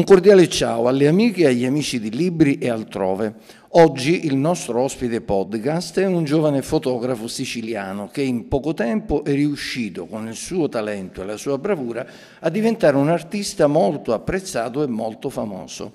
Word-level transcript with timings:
Un 0.00 0.06
cordiale 0.06 0.48
ciao 0.48 0.88
alle 0.88 1.08
amiche 1.08 1.42
e 1.42 1.48
agli 1.48 1.66
amici 1.66 2.00
di 2.00 2.08
Libri 2.08 2.56
e 2.56 2.70
altrove. 2.70 3.34
Oggi 3.72 4.24
il 4.24 4.34
nostro 4.34 4.80
ospite 4.80 5.20
podcast 5.20 6.00
è 6.00 6.06
un 6.06 6.24
giovane 6.24 6.62
fotografo 6.62 7.28
siciliano 7.28 8.08
che 8.10 8.22
in 8.22 8.48
poco 8.48 8.72
tempo 8.72 9.22
è 9.24 9.34
riuscito 9.34 10.06
con 10.06 10.26
il 10.26 10.36
suo 10.36 10.70
talento 10.70 11.20
e 11.20 11.26
la 11.26 11.36
sua 11.36 11.58
bravura 11.58 12.06
a 12.38 12.48
diventare 12.48 12.96
un 12.96 13.10
artista 13.10 13.66
molto 13.66 14.14
apprezzato 14.14 14.82
e 14.82 14.86
molto 14.86 15.28
famoso. 15.28 15.92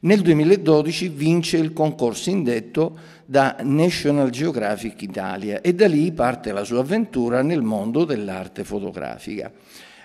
Nel 0.00 0.22
2012 0.22 1.08
vince 1.08 1.56
il 1.56 1.72
concorso 1.72 2.30
indetto 2.30 2.98
da 3.24 3.58
National 3.62 4.30
Geographic 4.30 5.02
Italia 5.02 5.60
e 5.60 5.72
da 5.72 5.86
lì 5.86 6.10
parte 6.10 6.50
la 6.50 6.64
sua 6.64 6.80
avventura 6.80 7.42
nel 7.42 7.62
mondo 7.62 8.04
dell'arte 8.04 8.64
fotografica. 8.64 9.52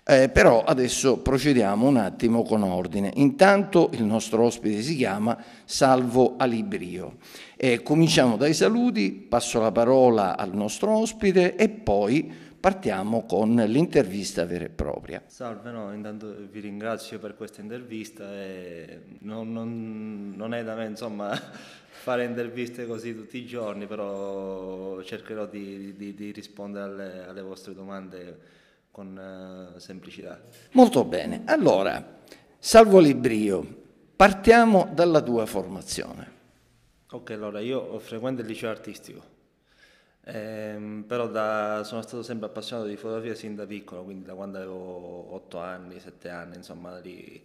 Eh, 0.03 0.29
però 0.29 0.63
adesso 0.63 1.19
procediamo 1.19 1.87
un 1.87 1.97
attimo 1.97 2.41
con 2.41 2.63
ordine. 2.63 3.11
Intanto 3.15 3.91
il 3.93 4.03
nostro 4.03 4.43
ospite 4.43 4.81
si 4.81 4.95
chiama 4.95 5.37
Salvo 5.63 6.35
Alibrio. 6.37 7.17
Eh, 7.55 7.83
cominciamo 7.83 8.35
dai 8.35 8.55
saluti, 8.55 9.11
passo 9.11 9.59
la 9.59 9.71
parola 9.71 10.35
al 10.35 10.55
nostro 10.55 10.91
ospite 10.97 11.55
e 11.55 11.69
poi 11.69 12.49
partiamo 12.59 13.25
con 13.25 13.53
l'intervista 13.53 14.43
vera 14.45 14.65
e 14.65 14.69
propria. 14.69 15.21
Salve, 15.27 15.69
no, 15.69 15.93
intanto 15.93 16.35
vi 16.49 16.59
ringrazio 16.59 17.19
per 17.19 17.35
questa 17.35 17.61
intervista 17.61 18.27
non, 19.19 19.51
non, 19.51 20.33
non 20.35 20.53
è 20.55 20.63
da 20.63 20.75
me 20.75 20.85
insomma 20.85 21.31
fare 22.01 22.23
interviste 22.23 22.87
così 22.87 23.15
tutti 23.15 23.37
i 23.37 23.45
giorni, 23.45 23.85
però 23.85 24.99
cercherò 25.03 25.45
di, 25.45 25.93
di, 25.95 26.15
di 26.15 26.31
rispondere 26.31 26.85
alle, 26.85 27.27
alle 27.27 27.41
vostre 27.41 27.75
domande 27.75 28.59
con 28.91 29.73
uh, 29.75 29.79
semplicità. 29.79 30.39
Molto 30.73 31.03
bene, 31.05 31.43
allora, 31.45 32.19
Salvo 32.63 32.99
Librio, 32.99 33.65
partiamo 34.15 34.91
dalla 34.93 35.21
tua 35.21 35.45
formazione. 35.45 36.39
Ok, 37.09 37.31
allora 37.31 37.59
io 37.59 37.97
frequento 37.99 38.41
il 38.41 38.47
liceo 38.47 38.69
artistico, 38.69 39.21
ehm, 40.25 41.05
però 41.07 41.27
da, 41.27 41.81
sono 41.83 42.01
stato 42.03 42.21
sempre 42.21 42.47
appassionato 42.47 42.87
di 42.87 42.95
fotografia 42.95 43.33
sin 43.33 43.55
da 43.55 43.65
piccolo, 43.65 44.03
quindi 44.03 44.25
da 44.25 44.35
quando 44.35 44.57
avevo 44.57 45.33
8 45.33 45.57
anni, 45.57 45.99
7 45.99 46.29
anni, 46.29 46.57
insomma, 46.57 46.99
lì, 46.99 47.43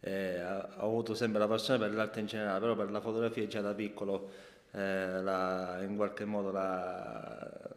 eh, 0.00 0.42
ho 0.42 0.84
avuto 0.86 1.14
sempre 1.14 1.38
la 1.38 1.46
passione 1.46 1.78
per 1.78 1.94
l'arte 1.94 2.20
in 2.20 2.26
generale, 2.26 2.58
però 2.58 2.74
per 2.74 2.90
la 2.90 3.00
fotografia 3.00 3.46
già 3.46 3.60
da 3.60 3.72
piccolo 3.72 4.30
eh, 4.72 5.22
la, 5.22 5.78
in 5.82 5.96
qualche 5.96 6.24
modo 6.24 6.50
la, 6.50 7.75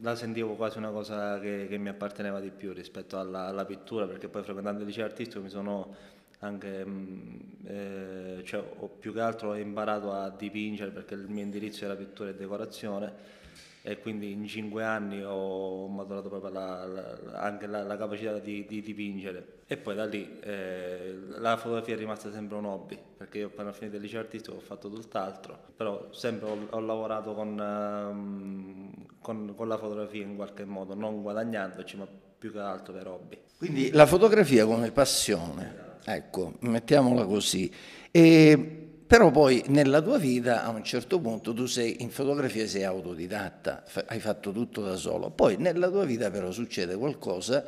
la 0.00 0.14
sentivo 0.14 0.54
quasi 0.54 0.78
una 0.78 0.90
cosa 0.90 1.38
che, 1.40 1.66
che 1.68 1.78
mi 1.78 1.88
apparteneva 1.88 2.40
di 2.40 2.50
più 2.50 2.72
rispetto 2.72 3.18
alla, 3.18 3.46
alla, 3.46 3.64
pittura, 3.64 4.06
perché 4.06 4.28
poi 4.28 4.42
frequentando 4.42 4.80
il 4.80 4.86
liceo 4.86 5.04
artistico 5.04 5.42
mi 5.42 5.48
sono 5.48 5.94
anche, 6.40 6.84
mm, 6.84 7.38
eh, 7.64 8.42
cioè, 8.44 8.62
ho 8.78 8.88
più 8.88 9.12
che 9.12 9.20
altro 9.20 9.54
imparato 9.54 10.12
a 10.12 10.30
dipingere 10.30 10.90
perché 10.90 11.14
il 11.14 11.28
mio 11.28 11.42
indirizzo 11.42 11.84
era 11.84 11.94
pittura 11.96 12.30
e 12.30 12.34
decorazione 12.34 13.34
e 13.82 13.98
quindi 14.00 14.32
in 14.32 14.46
cinque 14.46 14.82
anni 14.82 15.22
ho 15.22 15.86
maturato 15.86 16.28
proprio 16.28 16.50
la, 16.50 16.84
la, 16.84 17.18
anche 17.34 17.66
la, 17.66 17.82
la 17.84 17.96
capacità 17.96 18.38
di, 18.38 18.66
di, 18.66 18.82
dipingere 18.82 19.55
e 19.68 19.76
poi 19.76 19.94
da 19.96 20.04
lì 20.04 20.38
eh, 20.42 21.18
la 21.38 21.56
fotografia 21.56 21.94
è 21.94 21.98
rimasta 21.98 22.30
sempre 22.30 22.56
un 22.56 22.66
hobby 22.66 22.96
perché 23.16 23.38
io 23.38 23.46
appena 23.48 23.72
finito 23.72 23.96
il 23.96 24.02
liceo 24.02 24.20
artistico 24.20 24.56
ho 24.56 24.60
fatto 24.60 24.88
tutt'altro 24.88 25.58
però 25.74 26.08
sempre 26.12 26.48
ho, 26.48 26.66
ho 26.70 26.80
lavorato 26.80 27.34
con, 27.34 27.58
um, 27.58 28.92
con, 29.20 29.54
con, 29.56 29.66
la 29.66 29.76
fotografia 29.76 30.22
in 30.22 30.36
qualche 30.36 30.64
modo 30.64 30.94
non 30.94 31.20
guadagnandoci 31.20 31.96
ma 31.96 32.06
più 32.38 32.52
che 32.52 32.58
altro 32.58 32.92
per 32.92 33.08
hobby. 33.08 33.38
Quindi 33.58 33.90
la 33.90 34.06
fotografia 34.06 34.66
come 34.66 34.92
passione 34.92 35.98
ecco 36.04 36.54
mettiamola 36.60 37.24
così. 37.24 37.72
E 38.10 38.82
però 39.06 39.30
poi 39.30 39.62
nella 39.68 40.02
tua 40.02 40.18
vita 40.18 40.64
a 40.64 40.70
un 40.70 40.82
certo 40.82 41.20
punto 41.20 41.54
tu 41.54 41.66
sei 41.66 42.02
in 42.02 42.10
fotografia 42.10 42.66
sei 42.66 42.82
autodidatta, 42.84 43.84
hai 44.06 44.18
fatto 44.18 44.50
tutto 44.50 44.82
da 44.82 44.96
solo, 44.96 45.30
poi 45.30 45.56
nella 45.56 45.88
tua 45.88 46.04
vita 46.04 46.30
però 46.30 46.50
succede 46.50 46.96
qualcosa 46.96 47.64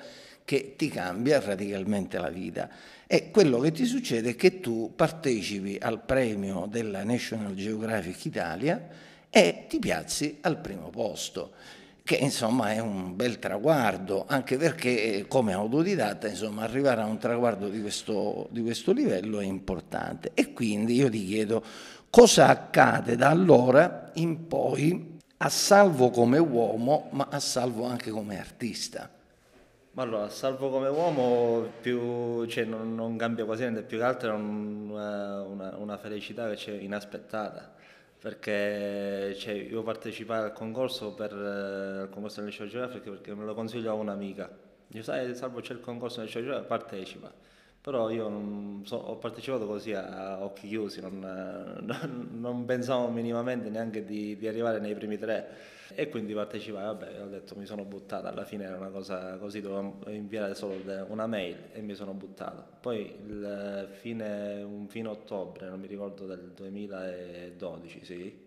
che 0.49 0.77
ti 0.77 0.89
cambia 0.89 1.41
radicalmente 1.41 2.17
la 2.19 2.31
vita 2.31 2.71
e 3.07 3.31
quello 3.31 3.59
che 3.59 3.71
ti 3.71 3.85
succede 3.85 4.31
è 4.31 4.35
che 4.35 4.61
tu 4.61 4.95
partecipi 4.97 5.77
al 5.79 6.01
premio 6.01 6.67
della 6.71 7.05
National 7.05 7.55
Geographic 7.55 8.25
Italia 8.25 8.89
e 9.29 9.67
ti 9.69 9.79
piazzi 9.79 10.39
al 10.41 10.57
primo 10.57 10.89
posto 10.89 11.51
che 12.03 12.15
insomma 12.15 12.73
è 12.73 12.79
un 12.79 13.15
bel 13.15 13.39
traguardo, 13.39 14.25
anche 14.27 14.57
perché 14.57 15.27
come 15.29 15.53
autodidatta 15.53 16.29
insomma, 16.29 16.63
arrivare 16.63 17.03
a 17.03 17.05
un 17.05 17.19
traguardo 17.19 17.69
di 17.69 17.83
questo, 17.83 18.49
di 18.51 18.63
questo 18.63 18.93
livello 18.93 19.41
è 19.41 19.45
importante. 19.45 20.31
E 20.33 20.55
quindi 20.55 20.95
io 20.95 21.11
ti 21.11 21.27
chiedo 21.27 21.63
cosa 22.09 22.49
accade 22.49 23.17
da 23.17 23.29
allora 23.29 24.13
in 24.15 24.47
poi 24.47 25.19
a 25.37 25.51
salvo 25.51 26.09
come 26.09 26.39
uomo, 26.39 27.09
ma 27.11 27.29
a 27.31 27.39
salvo 27.39 27.85
anche 27.85 28.09
come 28.09 28.41
artista. 28.41 29.11
Ma 29.93 30.03
allora, 30.03 30.29
salvo 30.29 30.71
come 30.71 30.89
uomo 30.89 31.71
più, 31.81 32.47
cioè, 32.47 32.65
non, 32.65 32.95
non, 32.95 33.17
cambia 33.17 33.45
quasi 33.45 33.63
niente, 33.63 33.83
più 33.83 33.99
che 33.99 34.05
altro 34.05 34.31
è 34.31 34.35
una, 34.35 35.43
una, 35.43 35.77
una 35.77 35.99
felicità 35.99 36.49
che 36.49 36.55
c'è 36.55 36.73
inaspettata 36.73 37.75
perché 38.19 39.35
cioè, 39.39 39.53
io 39.55 39.83
partecipai 39.83 40.39
al 40.43 40.53
concorso 40.53 41.15
per 41.15 41.33
eh, 41.33 42.01
al 42.03 42.09
concorso 42.11 42.41
del 42.41 42.51
liceo 42.51 42.67
geografico 42.67 43.11
perché 43.11 43.35
me 43.35 43.45
lo 43.45 43.55
consiglio 43.55 43.91
a 43.91 43.95
un'amica. 43.95 44.51
Io 44.93 45.03
sai, 45.03 45.35
salvo 45.35 45.61
c'è 45.61 45.73
il 45.73 45.81
concorso 45.81 46.17
del 46.17 46.27
liceo 46.27 46.43
geografico, 46.43 46.69
partecipa. 46.69 47.33
Però 47.81 48.11
io 48.11 48.81
so, 48.85 48.97
ho 48.97 49.17
partecipato 49.17 49.67
così 49.67 49.93
a, 49.95 50.43
occhi 50.43 50.67
chiusi, 50.69 51.01
non, 51.01 51.21
non, 51.81 52.29
non, 52.41 52.65
pensavo 52.65 53.09
minimamente 53.09 53.71
neanche 53.71 54.05
di, 54.05 54.37
di 54.37 54.49
arrivare 54.49 54.81
nei 54.81 54.95
primi 54.95 55.17
tre 55.17 55.77
e 55.95 56.09
quindi 56.09 56.35
partecipai, 56.35 56.85
vabbè, 56.85 57.23
ho 57.23 57.29
detto 57.29 57.57
mi 57.57 57.67
sono 57.67 57.85
buttato, 57.85 58.27
alla 58.27 58.45
fine 58.45 58.65
era 58.65 58.77
una 58.77 58.91
cosa 58.91 59.37
così, 59.39 59.61
dovevo 59.61 60.01
inviare 60.11 60.55
solo 60.55 60.75
una 61.09 61.27
mail 61.27 61.71
e 61.73 61.81
mi 61.81 61.95
sono 61.95 62.13
buttato. 62.13 62.65
Poi 62.81 63.15
il 63.27 63.89
fine, 63.93 64.63
un 64.63 64.87
fine 64.89 65.09
ottobre, 65.09 65.69
non 65.69 65.81
mi 65.81 65.87
ricordo 65.87 66.27
del 66.27 66.53
2012, 66.55 68.05
sì, 68.05 68.47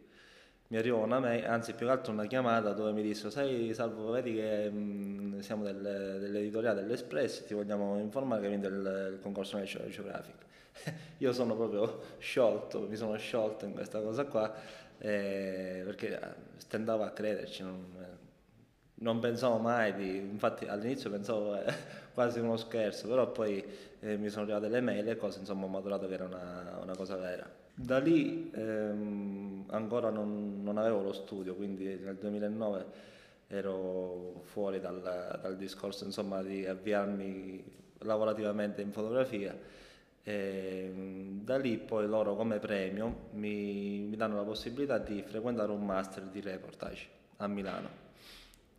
mi 0.72 0.78
arrivò 0.78 1.04
una 1.04 1.20
mail, 1.20 1.46
anzi 1.46 1.74
più 1.74 1.86
che 1.86 1.92
altro 1.92 2.14
una 2.14 2.26
chiamata 2.28 2.72
dove 2.72 2.94
mi 2.94 3.02
disse 3.02 3.30
sai 3.30 3.74
Salvo 3.74 4.10
vedi 4.12 4.36
che 4.36 4.70
mh, 4.70 5.40
siamo 5.42 5.64
del, 5.64 5.82
dell'editoriale 6.20 6.82
dell'Espress 6.82 7.46
ti 7.46 7.54
vogliamo 7.54 8.00
informare 8.00 8.42
che 8.44 8.48
vinto 8.48 8.68
il, 8.68 9.10
il 9.14 9.20
concorso 9.22 9.58
National 9.58 9.90
Geographic 9.90 10.36
io 11.18 11.34
sono 11.34 11.56
proprio 11.58 12.00
sciolto 12.20 12.88
mi 12.88 12.96
sono 12.96 13.18
sciolto 13.18 13.66
in 13.66 13.74
questa 13.74 14.00
cosa 14.00 14.24
qua 14.24 14.54
eh, 15.02 15.82
perché 15.84 16.20
eh, 16.20 16.28
stentavo 16.58 17.04
a 17.04 17.10
crederci, 17.10 17.64
non, 17.64 17.88
non, 18.96 19.20
pensavo 19.20 19.58
mai 19.58 19.96
di, 19.96 20.18
infatti 20.18 20.66
all'inizio 20.66 21.10
pensavo 21.10 21.60
eh, 21.60 21.74
quasi 22.14 22.40
uno 22.40 22.56
scherzo, 22.56 23.08
però 23.08 23.32
poi 23.32 23.66
eh, 24.00 24.18
mi 24.18 24.30
sono 24.30 24.44
arrivate 24.44 24.70
le 24.70 24.80
mail 24.80 25.10
e 25.10 25.18
cose, 25.18 25.40
insomma 25.40 25.66
ho 25.66 25.70
maturato 25.70 26.08
che 26.08 26.14
era 26.14 26.26
una, 26.26 26.80
una 26.84 26.96
cosa 26.96 27.16
vera. 27.16 27.50
Da 27.74 27.98
lì 27.98 28.52
ehm, 28.54 29.66
ancora 29.70 30.12
non, 30.12 30.62
non, 30.62 30.78
avevo 30.78 31.02
lo 31.02 31.14
studio, 31.14 31.56
quindi 31.56 31.96
nel 31.96 32.18
2009 32.18 32.86
ero 33.48 34.42
fuori 34.44 34.80
dal, 34.80 35.02
dal 35.02 35.58
discorso 35.58 36.06
insomma, 36.06 36.44
di 36.44 36.66
avviarmi 36.66 37.64
lavorativamente 38.00 38.82
in 38.82 38.92
fotografia 38.92 39.58
e 40.24 40.92
da 41.42 41.58
lì 41.58 41.78
poi 41.78 42.08
loro 42.08 42.36
come 42.36 42.60
premio 42.60 43.30
mi, 43.32 44.02
mi, 44.02 44.16
danno 44.16 44.36
la 44.36 44.44
possibilità 44.44 45.00
di 45.00 45.24
frequentare 45.24 45.72
un 45.72 45.84
master 45.84 46.24
di 46.24 46.42
reportage 46.42 47.08
a 47.38 47.48
Milano. 47.48 48.10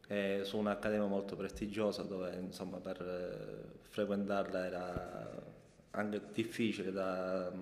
E 0.06 0.40
su 0.44 0.58
un'accademia 0.58 1.06
molto 1.06 1.36
prestigiosa 1.36 2.02
dove 2.02 2.36
insomma 2.40 2.78
per 2.78 3.00
eh, 3.00 3.78
frequentarla 3.88 4.66
era 4.66 5.42
anche 5.90 6.20
difficile 6.32 6.92
da, 6.92 7.52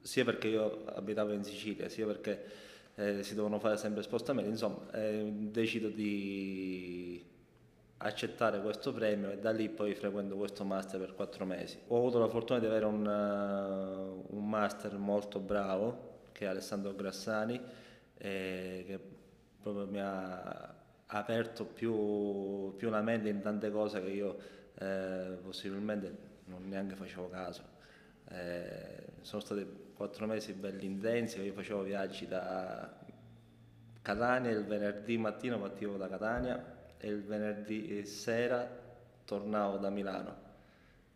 sia 0.00 0.24
perché 0.24 0.48
io 0.48 0.84
abitavo 0.84 1.32
in 1.32 1.44
Sicilia 1.44 1.88
sia 1.88 2.06
perché 2.06 2.44
eh, 2.94 3.22
si 3.22 3.34
devono 3.34 3.58
fare 3.58 3.76
sempre 3.76 4.02
spostamenti 4.02 4.50
insomma 4.50 4.90
eh, 4.92 5.30
decido 5.32 5.88
di 5.88 7.24
accettare 8.02 8.60
questo 8.60 8.92
premio 8.92 9.30
e 9.30 9.38
da 9.38 9.50
lì 9.50 9.68
poi 9.68 9.94
frequento 9.94 10.36
questo 10.36 10.64
master 10.64 10.98
per 10.98 11.14
quattro 11.14 11.44
mesi. 11.44 11.78
Ho 11.88 11.98
avuto 11.98 12.18
la 12.18 12.28
fortuna 12.28 12.58
di 12.58 12.66
avere 12.66 12.84
un, 12.84 13.06
uh, 13.06 14.36
un 14.36 14.48
master 14.48 14.96
molto 14.98 15.38
bravo 15.38 16.10
che 16.32 16.46
è 16.46 16.48
Alessandro 16.48 16.94
Grassani 16.94 17.60
eh, 18.18 18.84
che 18.86 19.00
proprio 19.60 19.86
mi 19.86 20.00
ha 20.00 20.74
aperto 21.06 21.64
più, 21.64 22.74
più, 22.76 22.88
la 22.88 23.02
mente 23.02 23.28
in 23.28 23.40
tante 23.40 23.70
cose 23.70 24.02
che 24.02 24.10
io 24.10 24.38
eh, 24.78 25.38
possibilmente 25.42 26.30
non 26.46 26.68
neanche 26.68 26.96
facevo 26.96 27.28
caso. 27.28 27.62
Eh, 28.28 29.04
sono 29.20 29.40
stati 29.40 29.66
quattro 29.94 30.26
mesi 30.26 30.52
belli 30.54 30.86
intensi, 30.86 31.40
io 31.40 31.52
facevo 31.52 31.82
viaggi 31.82 32.26
da 32.26 32.98
Catania, 34.00 34.50
il 34.50 34.64
venerdì 34.64 35.18
mattino 35.18 35.58
partivo 35.60 35.96
da 35.96 36.08
Catania 36.08 36.71
e 37.02 37.08
il 37.08 37.20
venerdì 37.24 38.06
sera 38.06 38.64
tornavo 39.24 39.76
da 39.76 39.90
Milano. 39.90 40.50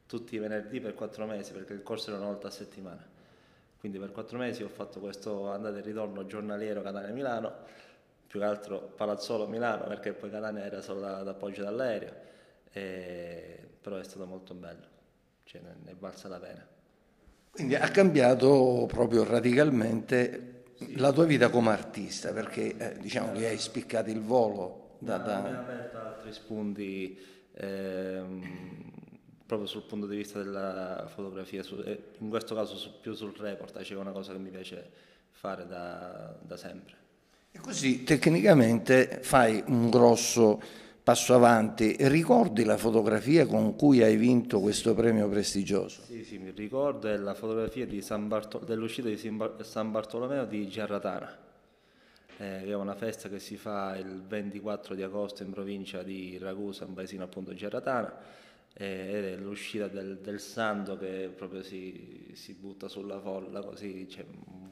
tutti 0.07 0.35
i 0.37 0.39
venerdì 0.39 0.81
per 0.81 0.95
quattro 0.95 1.27
mesi 1.27 1.53
perché 1.53 1.73
il 1.73 1.83
corso 1.83 2.11
era 2.11 2.19
una 2.19 2.29
volta 2.29 2.49
a 2.49 2.51
settimana. 2.51 3.05
Quindi 3.79 3.99
per 3.99 4.11
quattro 4.11 4.39
mesi 4.39 4.63
ho 4.63 4.69
fatto 4.69 4.99
questo 5.01 5.51
andata 5.51 5.79
e 5.79 5.81
ritorno 5.81 6.27
giornaliero 6.27 6.83
Catania-Milano, 6.83 7.53
più 8.27 8.41
che 8.41 8.45
altro 8.45 8.81
Palazzolo-Milano 8.97 9.87
perché 9.87 10.13
poi 10.13 10.31
Catania 10.31 10.65
era 10.65 10.81
solo 10.81 11.01
d'appoggio 11.01 11.63
dall'aereo, 11.63 12.15
e... 12.73 13.69
però 13.81 13.97
è 13.97 14.05
stato 14.05 14.27
molto 14.27 14.55
bello, 14.55 14.87
cioè, 15.45 15.61
ne 15.61 15.91
è 15.91 15.95
valsa 15.97 16.29
la 16.29 16.39
pena. 16.39 16.67
Quindi 17.51 17.77
ha 17.77 17.89
cambiato 17.89 18.87
proprio 18.89 19.25
radicalmente 19.25 20.65
sì. 20.75 20.97
la 20.99 21.13
tua 21.13 21.25
vita 21.25 21.49
come 21.49 21.71
artista 21.71 22.33
perché 22.33 22.77
eh, 22.77 22.99
diciamo 22.99 23.33
che 23.33 23.47
hai 23.49 23.59
spiccato 23.59 24.11
il 24.11 24.21
volo 24.21 24.86
da... 24.99 25.19
da... 25.19 25.41
Mi 25.41 25.49
ha 25.49 25.61
aperto 25.61 25.99
altri 25.99 26.33
spunti. 26.33 27.19
Ehm, 27.55 28.95
proprio 29.47 29.69
sul 29.69 29.83
punto 29.83 30.07
di 30.07 30.17
vista 30.17 30.43
della 30.43 31.07
fotografia, 31.09 31.63
su, 31.63 31.81
in 32.19 32.29
questo 32.29 32.55
caso 32.55 32.77
su, 32.77 33.01
più 33.01 33.15
sul 33.15 33.33
reportage, 33.37 33.95
è 33.95 33.97
una 33.97 34.11
cosa 34.11 34.33
che 34.33 34.39
mi 34.39 34.51
piace 34.51 34.91
fare 35.31 35.67
da, 35.67 36.37
da 36.43 36.57
sempre. 36.57 36.95
E 37.53 37.59
così 37.61 38.03
tecnicamente 38.03 39.21
fai 39.23 39.63
un 39.69 39.89
grosso 39.89 40.61
passo 41.03 41.35
avanti. 41.35 41.97
Ricordi 42.01 42.65
la 42.65 42.77
fotografia 42.77 43.47
con 43.47 43.77
cui 43.77 44.03
hai 44.03 44.17
vinto 44.17 44.61
questo 44.61 44.95
premio 44.95 45.29
prestigioso? 45.29 46.03
Sì, 46.03 46.25
sì, 46.25 46.39
mi 46.39 46.51
ricordo, 46.51 47.07
è 47.07 47.17
la 47.17 47.35
fotografia 47.35 47.87
dell'uscita 47.87 49.09
di 49.09 49.17
San 49.17 49.91
Bartolomeo 49.91 50.45
di 50.45 50.67
Giarratana. 50.67 51.45
Eh, 52.39 52.65
è 52.65 52.75
una 52.75 52.95
festa 52.95 53.29
che 53.29 53.39
si 53.39 53.57
fa 53.57 53.97
il 53.97 54.23
24 54.23 54.95
di 54.95 55.03
agosto 55.03 55.43
in 55.43 55.51
provincia 55.53 56.03
di 56.03 56.37
Ragusa, 56.39 56.85
un 56.85 56.95
paesino 56.95 57.25
appunto 57.25 57.55
Giarratana 57.55 58.45
ed 58.79 59.25
è 59.25 59.37
l'uscita 59.37 59.89
del, 59.89 60.19
del, 60.19 60.39
santo 60.39 60.99
che 60.99 61.33
proprio 61.35 61.63
si, 61.63 62.31
si, 62.35 62.53
butta 62.53 62.89
sulla 62.89 63.19
folla, 63.19 63.63
così 63.63 64.05
c'è 64.07 64.23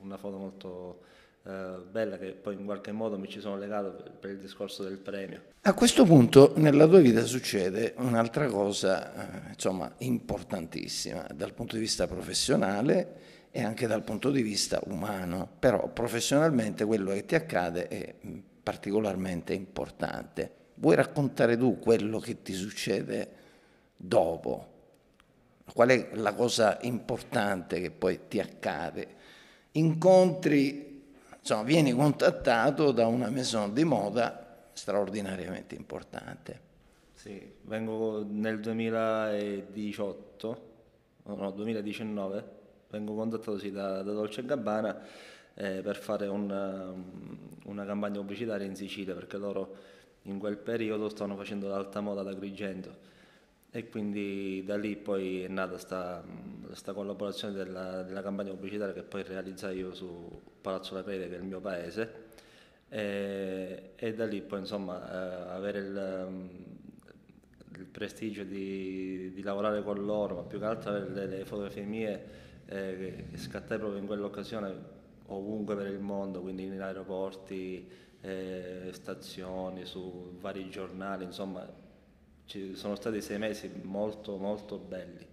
una 0.02 0.18
foto 0.18 0.36
molto 0.36 1.00
eh, 1.44 1.76
bella 1.90 2.18
che 2.18 2.32
poi 2.32 2.52
in 2.52 2.66
qualche 2.66 2.92
modo 2.92 3.18
mi 3.18 3.30
ci 3.30 3.40
sono 3.40 3.56
legato 3.56 3.92
per, 3.92 4.10
per, 4.10 4.30
il 4.32 4.38
discorso 4.38 4.82
del 4.82 4.98
premio. 4.98 5.44
A 5.62 5.72
questo 5.72 6.04
punto 6.04 6.52
nella 6.56 6.86
tua 6.86 6.98
vita 6.98 7.24
succede 7.24 7.94
un'altra 7.96 8.46
cosa 8.48 9.46
eh, 9.46 9.52
insomma 9.52 9.90
importantissima 9.98 11.26
dal 11.34 11.54
punto 11.54 11.76
di 11.76 11.80
vista 11.80 12.06
professionale 12.06 13.20
e 13.56 13.62
anche 13.62 13.86
dal 13.86 14.02
punto 14.02 14.32
di 14.32 14.42
vista 14.42 14.80
umano, 14.86 15.48
però 15.60 15.86
professionalmente 15.86 16.84
quello 16.84 17.12
che 17.12 17.24
ti 17.24 17.36
accade 17.36 17.86
è 17.86 18.12
particolarmente 18.60 19.54
importante. 19.54 20.52
Vuoi 20.74 20.96
raccontare 20.96 21.56
tu 21.56 21.78
quello 21.78 22.18
che 22.18 22.42
ti 22.42 22.52
succede? 22.52 23.42
dopo? 23.96 24.72
Qual 25.72 25.88
è 25.88 26.10
la 26.14 26.34
cosa 26.34 26.78
importante 26.82 27.80
che 27.80 27.90
poi 27.90 28.28
ti 28.28 28.38
accade? 28.38 29.08
Incontri, 29.72 31.06
insomma, 31.38 31.62
vieni 31.62 31.92
contattato 31.92 32.92
da 32.92 33.06
una 33.06 33.30
maison 33.30 33.72
di 33.72 33.84
moda 33.84 34.68
straordinariamente 34.72 35.74
importante. 35.74 36.60
Sì, 37.12 37.50
vengo 37.62 38.26
nel 38.28 38.60
2018, 38.60 40.72
no, 41.24 41.50
2019, 41.50 42.62
vengo 42.94 43.14
contattato 43.14 43.58
sì, 43.58 43.72
da, 43.72 44.02
da 44.02 44.12
Dolce 44.12 44.44
Gabbana 44.44 45.02
eh, 45.54 45.80
per 45.82 45.96
fare 45.96 46.26
una, 46.26 46.92
una 47.64 47.84
campagna 47.84 48.18
pubblicitaria 48.18 48.66
in 48.66 48.76
Sicilia, 48.76 49.14
perché 49.14 49.36
loro 49.36 49.76
in 50.22 50.38
quel 50.38 50.56
periodo 50.56 51.08
stavano 51.08 51.36
facendo 51.36 51.68
l'alta 51.68 52.00
moda 52.00 52.20
ad 52.20 52.28
Agrigento. 52.28 53.12
E 53.70 53.88
quindi 53.88 54.62
da 54.64 54.76
lì 54.76 54.94
poi 54.94 55.42
è 55.42 55.48
nata 55.48 56.22
questa 56.64 56.92
collaborazione 56.92 57.54
della, 57.54 58.02
della, 58.02 58.22
campagna 58.22 58.50
pubblicitaria 58.50 58.94
che 58.94 59.02
poi 59.02 59.24
realizzai 59.24 59.78
io 59.78 59.92
su 59.92 60.40
Palazzo 60.60 60.94
La 60.94 61.02
Crede 61.02 61.28
che 61.28 61.34
è 61.34 61.38
il 61.38 61.44
mio 61.44 61.60
paese. 61.60 62.22
E, 62.88 63.90
e 63.96 64.14
da 64.14 64.26
lì 64.26 64.40
poi 64.42 64.60
insomma 64.60 65.10
eh, 65.10 65.50
avere 65.50 65.78
il, 65.80 66.26
mm, 66.28 66.46
il 67.78 67.86
prestigio 67.86 68.44
di, 68.44 69.32
di, 69.32 69.42
lavorare 69.42 69.82
con 69.82 70.04
loro 70.04 70.36
ma 70.36 70.42
più 70.42 70.60
che 70.60 70.64
altro 70.64 70.90
avere 70.90 71.08
le, 71.10 71.26
le 71.26 71.44
fotografie 71.44 71.82
mie 71.82 72.44
eh, 72.66 73.26
scattai 73.34 73.78
proprio 73.78 74.00
in 74.00 74.06
quell'occasione 74.06 74.92
ovunque 75.26 75.74
per 75.76 75.86
il 75.86 76.00
mondo 76.00 76.40
quindi 76.40 76.64
in 76.64 76.80
aeroporti 76.80 77.88
eh, 78.20 78.88
stazioni 78.92 79.84
su 79.84 80.36
vari 80.38 80.68
giornali 80.70 81.24
insomma 81.24 81.66
ci 82.46 82.74
sono 82.74 82.94
stati 82.94 83.20
sei 83.20 83.38
mesi 83.38 83.70
molto 83.82 84.36
molto 84.36 84.78
belli 84.78 85.26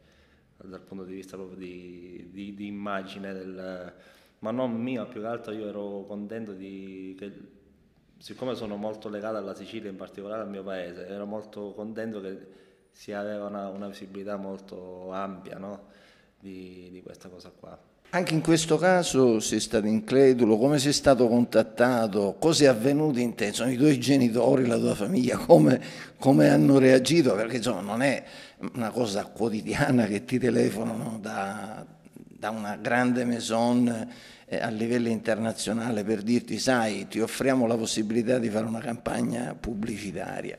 dal 0.57 0.81
punto 0.81 1.03
di 1.03 1.13
vista 1.13 1.37
proprio 1.37 1.57
di, 1.57 2.29
di, 2.31 2.53
di 2.53 2.67
immagine 2.67 3.33
del, 3.33 3.93
ma 4.39 4.51
non 4.51 4.73
mio, 4.73 5.07
più 5.07 5.21
che 5.21 5.27
altro 5.27 5.53
io 5.53 5.67
ero 5.67 6.03
contento 6.05 6.53
di 6.53 7.15
che 7.17 7.59
siccome 8.17 8.53
sono 8.53 8.75
molto 8.75 9.09
legato 9.09 9.37
alla 9.37 9.55
Sicilia, 9.55 9.89
in 9.89 9.95
particolare 9.95 10.43
al 10.43 10.49
mio 10.49 10.61
paese, 10.61 11.07
ero 11.07 11.25
molto 11.25 11.73
contento 11.73 12.21
che 12.21 12.59
si 12.91 13.13
aveva 13.13 13.47
una, 13.47 13.69
una 13.69 13.87
visibilità 13.87 14.35
molto 14.35 15.11
ampia 15.11 15.57
no? 15.57 15.87
Di, 16.41 16.89
di 16.91 17.01
questa 17.01 17.29
cosa 17.29 17.51
qua. 17.57 17.77
Anche 18.13 18.33
in 18.33 18.41
questo 18.41 18.77
caso 18.77 19.39
sei 19.39 19.61
stato 19.61 19.87
incredulo, 19.87 20.57
come 20.57 20.79
sei 20.79 20.91
stato 20.91 21.29
contattato, 21.29 22.35
cosa 22.39 22.65
è 22.65 22.67
avvenuto 22.67 23.19
in 23.19 23.35
te, 23.35 23.53
sono 23.53 23.71
i 23.71 23.77
tuoi 23.77 23.97
genitori, 23.99 24.65
la 24.65 24.77
tua 24.77 24.95
famiglia, 24.95 25.37
come, 25.37 25.81
come 26.19 26.49
hanno 26.49 26.77
reagito, 26.77 27.33
perché 27.35 27.57
insomma 27.57 27.79
non 27.79 28.01
è 28.01 28.21
una 28.73 28.89
cosa 28.89 29.25
quotidiana 29.25 30.07
che 30.07 30.25
ti 30.25 30.37
telefonano 30.39 31.19
da, 31.21 31.85
da 32.13 32.49
una 32.49 32.75
grande 32.75 33.23
maison 33.23 34.09
eh, 34.45 34.59
a 34.59 34.67
livello 34.67 35.07
internazionale 35.07 36.03
per 36.03 36.21
dirti 36.21 36.59
sai 36.59 37.07
ti 37.07 37.21
offriamo 37.21 37.65
la 37.65 37.77
possibilità 37.77 38.37
di 38.39 38.49
fare 38.49 38.65
una 38.65 38.81
campagna 38.81 39.55
pubblicitaria. 39.57 40.57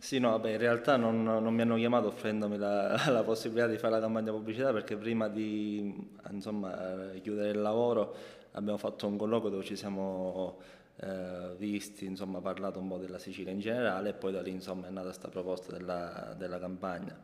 Sì, 0.00 0.18
no, 0.18 0.30
vabbè, 0.30 0.52
in 0.52 0.58
realtà 0.58 0.96
non, 0.96 1.22
non, 1.22 1.54
mi 1.54 1.60
hanno 1.60 1.76
chiamato 1.76 2.06
offrendomi 2.06 2.56
la, 2.56 2.96
la, 3.12 3.22
possibilità 3.22 3.66
di 3.66 3.76
fare 3.76 3.92
la 3.92 4.00
campagna 4.00 4.32
pubblicità 4.32 4.72
perché 4.72 4.96
prima 4.96 5.28
di 5.28 5.94
insomma, 6.30 7.10
chiudere 7.20 7.50
il 7.50 7.60
lavoro 7.60 8.14
abbiamo 8.52 8.78
fatto 8.78 9.06
un 9.06 9.18
colloquio 9.18 9.50
dove 9.50 9.62
ci 9.62 9.76
siamo 9.76 10.58
eh, 10.96 11.54
visti, 11.58 12.06
insomma, 12.06 12.40
parlato 12.40 12.78
un 12.78 12.88
po' 12.88 12.96
della 12.96 13.18
Sicilia 13.18 13.52
in 13.52 13.60
generale 13.60 14.08
e 14.08 14.12
poi 14.14 14.32
da 14.32 14.40
lì 14.40 14.50
insomma, 14.50 14.86
è 14.86 14.90
nata 14.90 15.08
questa 15.08 15.28
proposta 15.28 15.70
della, 15.70 16.34
della, 16.36 16.58
campagna. 16.58 17.14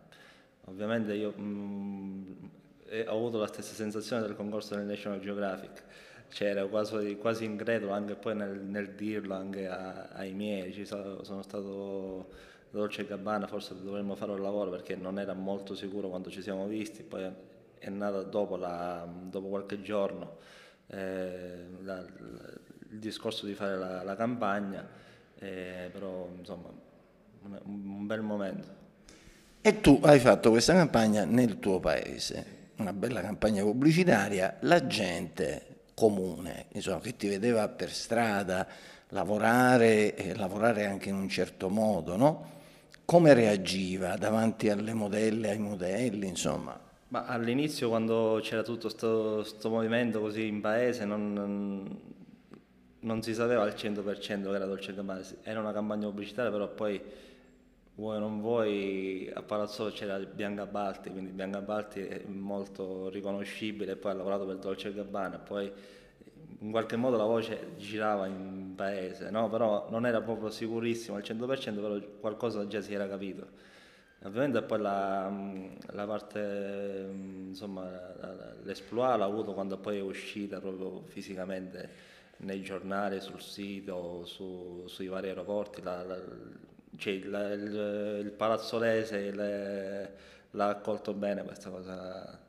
Ovviamente 0.67 1.15
io 1.15 1.33
mh, 1.35 1.43
mm, 1.43 2.33
ho 3.07 3.17
avuto 3.17 3.39
la 3.39 3.47
stessa 3.47 3.75
sensazione 3.75 4.21
del 4.21 4.37
concorso 4.37 4.75
del 4.75 4.85
National 4.85 5.21
Geographic, 5.21 5.83
c'era 6.29 6.61
cioè, 6.61 6.69
quasi, 6.69 7.17
quasi 7.17 7.45
incredulo 7.45 7.93
anche 7.93 8.17
poi 8.17 8.35
nel, 8.35 8.61
nel 8.61 8.91
dirlo 8.91 9.35
anche 9.35 9.67
a, 9.67 10.09
ai 10.13 10.35
miei, 10.35 10.75
ci 10.75 10.85
sono, 10.85 11.23
sono 11.25 11.41
stato 11.41 12.55
Dolce 12.77 13.07
Gabbana 13.07 13.47
forse 13.47 13.75
dovremmo 13.83 14.15
fare 14.17 14.33
un 14.33 14.43
lavoro 14.43 14.71
perché 14.71 14.97
non 14.97 15.19
era 15.19 15.33
molto 15.33 15.75
sicuro 15.75 16.11
quando 16.11 16.31
ci 16.31 16.43
siamo 16.43 16.67
visti, 16.67 17.03
poi 17.03 17.27
è 17.79 17.89
nata 17.89 18.23
dopo, 18.23 18.57
la, 18.57 19.09
dopo 19.11 19.49
qualche 19.49 19.81
giorno 19.81 20.37
eh, 20.89 21.65
la, 21.83 22.05
il 22.91 22.99
discorso 22.99 23.47
di 23.47 23.55
fare 23.55 23.79
la, 23.79 24.03
la 24.03 24.15
campagna, 24.15 24.87
eh, 25.39 25.89
però 25.91 26.29
insomma 26.37 26.69
un, 27.45 27.61
un 27.65 28.07
bel 28.07 28.21
momento. 28.21 28.69
E 29.63 29.81
tu 29.81 29.99
hai 30.03 30.21
fatto 30.21 30.51
questa 30.51 30.75
campagna 30.75 31.25
nel 31.25 31.59
tuo 31.59 31.81
paese, 31.81 32.73
una 32.77 32.93
bella 32.93 33.23
campagna 33.23 33.63
pubblicitaria, 33.63 34.59
la 34.61 34.87
gente 34.87 35.85
comune, 35.95 36.67
insomma, 36.73 37.01
che 37.01 37.17
ti 37.17 37.27
vedeva 37.27 37.69
per 37.69 37.91
strada 37.91 38.67
lavorare 39.09 40.15
e 40.15 40.35
lavorare 40.35 40.85
anche 40.85 41.09
in 41.09 41.15
un 41.15 41.29
certo 41.31 41.71
modo, 41.71 42.17
no? 42.17 42.55
Come 43.07 43.33
reagiva 43.35 44.17
davanti 44.17 44.69
alle 44.69 44.93
modelle, 44.93 45.51
ai 45.51 45.59
modelli, 45.59 46.27
insomma? 46.27 46.79
Ma 47.09 47.25
all'inizio 47.25 47.89
quando 47.89 48.41
c'era 48.43 48.63
tutto 48.63 48.89
questo 48.89 49.71
movimento 49.71 50.21
così 50.21 50.49
in 50.49 50.61
paese 50.61 51.05
non, 51.05 51.89
non, 52.99 53.23
si 53.23 53.33
sapeva 53.33 53.63
al 53.63 53.75
100% 53.75 54.43
che 54.43 54.55
era 54.55 54.67
Dolce 54.67 54.93
Gabbana, 54.93 55.25
era 55.43 55.61
una 55.61 55.73
campagna 55.73 56.09
pubblicitaria 56.09 56.51
però 56.51 56.69
poi 56.69 57.01
vuoi 57.95 58.17
o 58.17 58.19
non 58.19 58.41
vuoi 58.41 59.31
a 59.33 59.41
Palazzo 59.43 59.91
c'era 59.93 60.19
Bianca 60.19 60.67
Balti, 60.67 61.11
quindi 61.11 61.31
Bianca 61.31 61.61
Balti 61.61 62.01
è 62.01 62.25
molto 62.27 63.09
riconoscibile, 63.09 63.95
poi 63.95 64.11
ha 64.11 64.15
lavorato 64.15 64.47
per 64.47 64.57
Dolce 64.57 64.93
Gabbana, 64.93 65.39
poi 65.39 65.73
in 66.61 66.71
qualche 66.71 66.97
modo 66.97 67.17
la 67.17 67.25
voce 67.25 67.75
girava 67.77 68.27
in 68.27 68.75
paese, 68.75 69.31
no? 69.31 69.49
però 69.49 69.89
non 69.91 70.07
era 70.07 70.21
proprio 70.21 70.51
sicurissimo 70.51 71.17
al 71.17 71.23
100%, 71.23 71.75
però 71.75 71.99
qualcosa 72.21 72.67
già 72.67 72.81
si 72.81 72.95
era 72.95 73.09
capito. 73.09 73.75
Ovviamente 74.23 74.63
poi 74.63 74.81
la, 74.81 75.31
la 75.91 76.07
parte, 76.07 77.07
insomma, 77.49 77.89
l'esploit 78.63 79.19
l'ha 79.19 79.25
avuto 79.25 79.53
quando 79.53 79.77
poi 79.79 79.99
è 79.99 80.03
uscita 80.03 80.59
proprio 80.59 81.03
fisicamente 81.05 82.15
nei 82.39 82.63
giornali, 82.63 83.21
sul 83.21 83.41
sito, 83.41 84.25
su, 84.25 84.85
sui 84.87 85.07
vari 85.07 85.29
aeroporti, 85.29 85.83
la, 85.83 86.03
la, 86.03 86.19
cioè 86.97 87.13
il, 87.13 88.21
il, 88.25 88.31
palazzolese, 88.33 89.31
le, 89.31 90.13
l'ha 90.51 90.69
accolto 90.69 91.13
bene 91.15 91.45
questa 91.45 91.71
cosa 91.71 92.41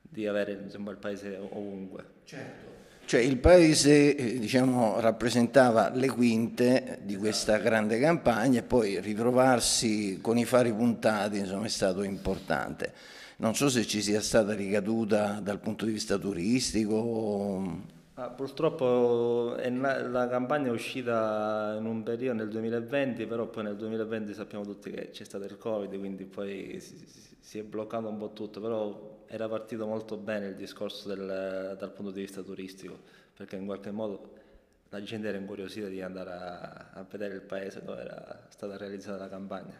di 0.00 0.26
avere 0.26 0.52
insomma, 0.52 0.90
il 0.90 0.98
paese 0.98 1.36
ovunque. 1.36 2.04
Certo. 2.24 2.73
Cioè 3.06 3.20
il 3.20 3.36
paese 3.36 4.16
eh, 4.16 4.38
diciamo, 4.38 4.98
rappresentava 4.98 5.90
le 5.90 6.08
quinte 6.08 7.00
di 7.02 7.16
questa 7.16 7.58
grande 7.58 7.98
campagna 8.00 8.60
e 8.60 8.62
poi 8.62 9.00
ritrovarsi 9.00 10.18
con 10.22 10.38
i 10.38 10.44
fari 10.44 10.72
puntati 10.72 11.38
insomma, 11.38 11.66
è 11.66 11.68
stato 11.68 12.02
importante. 12.02 12.92
Non 13.36 13.54
so 13.54 13.68
se 13.68 13.86
ci 13.86 14.00
sia 14.00 14.20
stata 14.20 14.54
ricaduta 14.54 15.40
dal 15.42 15.60
punto 15.60 15.84
di 15.84 15.92
vista 15.92 16.16
turistico. 16.16 17.92
Ah, 18.16 18.28
purtroppo 18.28 19.56
la 19.56 20.28
campagna 20.28 20.68
è 20.68 20.70
uscita 20.70 21.74
in 21.76 21.84
un 21.84 22.04
periodo 22.04 22.38
nel 22.38 22.48
2020, 22.48 23.26
però 23.26 23.48
poi 23.48 23.64
nel 23.64 23.76
2020 23.76 24.32
sappiamo 24.34 24.64
tutti 24.64 24.92
che 24.92 25.10
c'è 25.10 25.24
stato 25.24 25.44
il 25.44 25.58
Covid, 25.58 25.98
quindi 25.98 26.24
poi 26.24 26.78
si, 26.78 27.04
si 27.40 27.58
è 27.58 27.64
bloccato 27.64 28.08
un 28.08 28.16
po' 28.16 28.32
tutto, 28.32 28.60
però 28.60 29.24
era 29.26 29.48
partito 29.48 29.84
molto 29.86 30.16
bene 30.16 30.46
il 30.46 30.54
discorso 30.54 31.08
del, 31.08 31.76
dal 31.76 31.90
punto 31.90 32.12
di 32.12 32.20
vista 32.20 32.40
turistico, 32.42 33.00
perché 33.36 33.56
in 33.56 33.66
qualche 33.66 33.90
modo 33.90 34.30
la 34.90 35.02
gente 35.02 35.26
era 35.26 35.36
incuriosita 35.36 35.88
di 35.88 36.00
andare 36.00 36.30
a, 36.30 36.90
a 36.92 37.06
vedere 37.10 37.34
il 37.34 37.42
paese 37.42 37.82
dove 37.82 38.00
era 38.00 38.46
stata 38.48 38.76
realizzata 38.76 39.18
la 39.18 39.28
campagna. 39.28 39.76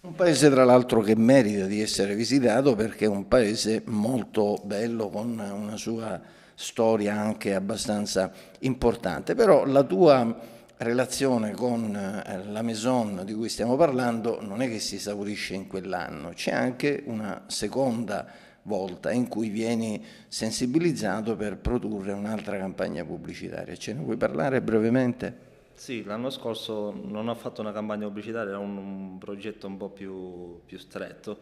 Un 0.00 0.14
paese 0.14 0.50
tra 0.50 0.64
l'altro 0.64 1.00
che 1.00 1.16
merita 1.16 1.64
di 1.64 1.80
essere 1.80 2.14
visitato 2.14 2.74
perché 2.74 3.06
è 3.06 3.08
un 3.08 3.26
paese 3.28 3.82
molto 3.86 4.60
bello 4.62 5.08
con 5.08 5.38
una 5.38 5.76
sua 5.78 6.36
storia 6.60 7.14
anche 7.14 7.54
abbastanza 7.54 8.32
importante, 8.60 9.36
però 9.36 9.64
la 9.64 9.84
tua 9.84 10.36
relazione 10.78 11.52
con 11.52 11.94
eh, 11.94 12.44
la 12.50 12.62
Maison 12.62 13.22
di 13.24 13.32
cui 13.32 13.48
stiamo 13.48 13.76
parlando 13.76 14.42
non 14.42 14.60
è 14.60 14.68
che 14.68 14.80
si 14.80 14.96
esaurisce 14.96 15.54
in 15.54 15.68
quell'anno, 15.68 16.30
c'è 16.30 16.50
anche 16.50 17.04
una 17.06 17.44
seconda 17.46 18.26
volta 18.62 19.12
in 19.12 19.28
cui 19.28 19.50
vieni 19.50 20.04
sensibilizzato 20.26 21.36
per 21.36 21.58
produrre 21.58 22.10
un'altra 22.10 22.58
campagna 22.58 23.04
pubblicitaria. 23.04 23.76
Ce 23.76 23.92
ne 23.92 24.02
vuoi 24.02 24.16
parlare 24.16 24.60
brevemente? 24.60 25.46
Sì, 25.74 26.02
l'anno 26.02 26.28
scorso 26.28 26.92
non 27.04 27.28
ho 27.28 27.36
fatto 27.36 27.60
una 27.60 27.72
campagna 27.72 28.08
pubblicitaria, 28.08 28.48
era 28.48 28.58
un, 28.58 28.76
un 28.76 29.18
progetto 29.18 29.68
un 29.68 29.76
po' 29.76 29.90
più, 29.90 30.60
più 30.66 30.76
stretto. 30.76 31.38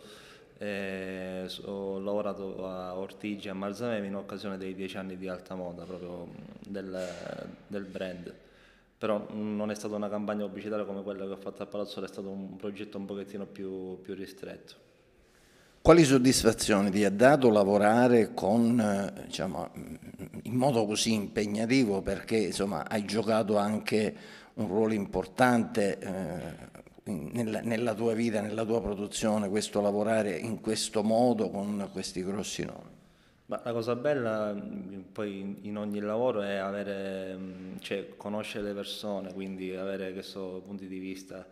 Eh, 0.59 1.51
ho 1.65 1.99
lavorato 1.99 2.67
a 2.67 2.97
Ortigia 2.97 3.49
e 3.49 3.51
a 3.51 3.55
Marzamemi 3.55 4.07
in 4.07 4.17
occasione 4.17 4.57
dei 4.57 4.75
dieci 4.75 4.97
anni 4.97 5.17
di 5.17 5.29
alta 5.29 5.55
moda 5.55 5.85
proprio 5.85 6.29
del, 6.67 7.09
del 7.67 7.85
brand 7.85 8.35
però 8.99 9.27
non 9.31 9.71
è 9.71 9.75
stata 9.75 9.95
una 9.95 10.09
campagna 10.09 10.45
pubblicitaria 10.47 10.85
come 10.85 11.03
quella 11.03 11.27
che 11.27 11.33
ho 11.33 11.37
fatto 11.37 11.63
a 11.63 11.67
Palazzolo, 11.67 12.07
è 12.07 12.09
stato 12.09 12.31
un 12.31 12.57
progetto 12.57 12.97
un 12.97 13.05
pochettino 13.05 13.45
più, 13.45 14.01
più 14.01 14.15
ristretto. 14.15 14.85
Quali 15.83 16.03
soddisfazioni 16.03 16.91
ti 16.91 17.05
ha 17.05 17.11
dato 17.11 17.51
lavorare 17.51 18.33
con, 18.33 19.13
diciamo, 19.27 19.71
in 20.43 20.55
modo 20.55 20.87
così 20.87 21.13
impegnativo 21.13 22.01
perché 22.01 22.39
insomma, 22.39 22.89
hai 22.89 23.05
giocato 23.05 23.57
anche 23.57 24.17
un 24.55 24.67
ruolo 24.67 24.95
importante 24.95 25.99
eh, 25.99 26.76
nella, 27.07 27.61
nella, 27.61 27.95
tua 27.95 28.15
vita, 28.15 28.41
nella 28.41 28.65
tua 28.65 28.81
produzione, 28.81 29.49
questo 29.49 29.81
lavorare 29.81 30.37
in 30.37 30.61
questo 30.61 31.03
modo 31.03 31.51
con 31.51 31.89
questi 31.93 32.25
grossi 32.25 32.65
nomi? 32.65 32.95
Ma 33.47 33.61
la 33.65 33.73
cosa 33.73 33.95
bella 33.95 34.57
poi 35.13 35.59
in 35.63 35.79
ogni 35.79 36.01
lavoro 36.01 36.43
è 36.43 36.57
avere, 36.57 37.39
cioè, 37.79 38.17
conoscere 38.17 38.65
le 38.65 38.75
persone, 38.75 39.33
quindi 39.33 39.75
avere 39.77 40.13
questo 40.13 40.63
punti 40.65 40.89
di 40.89 40.99
vista, 40.99 41.47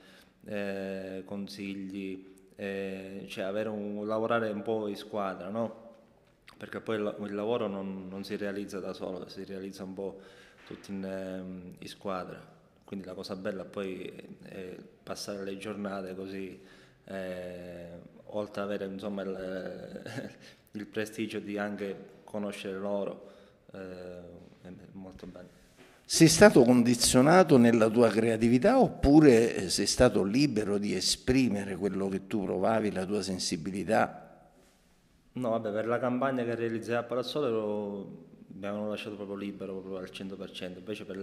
eh, 0.45 1.23
consigli, 1.25 2.35
eh, 2.57 3.27
cioè 3.29 3.45
un, 3.69 4.05
lavorare 4.07 4.51
un 4.51 4.63
po' 4.63 4.89
in 4.89 4.97
squadra, 4.97 5.49
no? 5.51 5.83
Perché 6.57 6.81
poi 6.81 6.97
il, 6.97 7.17
il 7.21 7.35
lavoro 7.35 7.69
non, 7.69 8.09
non, 8.09 8.25
si 8.25 8.35
realizza 8.35 8.81
da 8.81 8.93
solo, 8.93 9.29
si 9.29 9.45
realizza 9.45 9.85
un 9.85 9.95
po' 9.95 10.21
tutti 10.67 10.91
in, 10.91 11.05
ehm, 11.05 11.75
in 11.79 11.89
squadra. 11.89 12.54
Quindi 12.85 13.07
la 13.07 13.15
cosa 13.15 13.35
bella 13.35 13.65
poi 13.65 14.13
è 14.43 14.77
passare 15.03 15.43
le 15.45 15.57
giornate 15.57 16.15
così, 16.15 16.61
eh, 17.05 17.89
oltre 18.27 18.63
ad 18.63 18.69
avere 18.69 18.85
insomma 18.87 19.23
il 19.23 20.03
il 20.77 20.87
prestigio 20.87 21.39
di 21.39 21.57
anche 21.57 22.13
conoscere 22.25 22.79
loro, 22.79 23.31
eh, 23.73 23.79
è 24.63 24.73
molto 24.93 25.27
bello. 25.27 25.63
Sei 26.05 26.29
stato 26.29 26.63
condizionato 26.65 27.57
nella 27.57 27.89
tua 27.89 28.09
creatività 28.11 28.79
oppure 28.79 29.55
eh, 29.55 29.69
sei 29.71 29.87
stato 29.87 30.23
libero 30.23 30.79
di 30.79 30.95
esprimere 30.95 31.77
quello 31.77 32.09
che 32.09 32.27
tu 32.27 32.45
provavi, 32.45 32.93
la 32.93 33.07
tua 33.07 33.23
sensibilità? 33.23 34.21
No, 35.33 35.51
vabbè, 35.51 35.73
per 35.73 35.87
la 35.87 35.99
campagna 35.99 36.45
che 36.45 36.55
realizzai 36.55 36.97
a 36.97 37.03
Palazzolo 37.05 38.33
avevano 38.59 38.89
lasciato 38.89 39.17
proprio 39.17 39.37
libero 39.37 39.75
proprio 39.75 39.99
al 39.99 40.11
100%, 40.13 40.79
invece 40.79 41.05
per, 41.05 41.17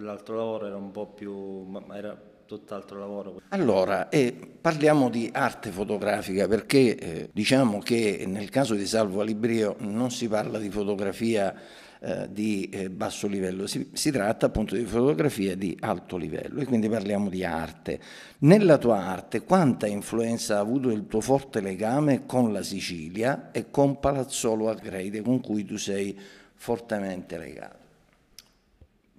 l'altro 0.00 0.36
lavoro 0.36 0.66
era 0.66 0.76
un 0.76 0.90
po' 0.90 1.06
più, 1.06 1.62
ma 1.62 1.82
era 1.96 2.18
tutt'altro 2.44 2.98
lavoro. 2.98 3.40
Allora, 3.50 4.08
eh, 4.08 4.34
parliamo 4.60 5.08
di 5.08 5.30
arte 5.32 5.70
fotografica 5.70 6.48
perché 6.48 6.96
eh, 6.96 7.28
diciamo 7.32 7.78
che 7.78 8.24
nel 8.26 8.50
caso 8.50 8.74
di 8.74 8.86
Salvo 8.86 9.20
Alibrio 9.20 9.76
non 9.78 10.10
si 10.10 10.26
parla 10.26 10.58
di 10.58 10.68
fotografia 10.68 11.54
eh, 12.02 12.28
di 12.32 12.68
eh, 12.72 12.88
basso 12.90 13.28
livello, 13.28 13.66
si, 13.66 13.90
si, 13.92 14.10
tratta 14.10 14.46
appunto 14.46 14.74
di 14.74 14.84
fotografia 14.84 15.54
di 15.54 15.76
alto 15.80 16.16
livello 16.16 16.60
e 16.60 16.64
quindi 16.64 16.88
parliamo 16.88 17.28
di 17.28 17.44
arte. 17.44 18.00
Nella 18.38 18.78
tua 18.78 19.04
arte 19.04 19.42
quanta 19.42 19.86
influenza 19.86 20.56
ha 20.56 20.60
avuto 20.60 20.90
il 20.90 21.06
tuo 21.06 21.20
forte 21.20 21.60
legame 21.60 22.24
con 22.24 22.52
la 22.52 22.62
Sicilia 22.62 23.50
e 23.52 23.70
con 23.70 24.00
Palazzolo 24.00 24.70
Agreide 24.70 25.20
con 25.20 25.40
cui 25.40 25.64
tu 25.64 25.76
sei 25.76 26.18
fortemente 26.60 27.38
legato? 27.38 27.88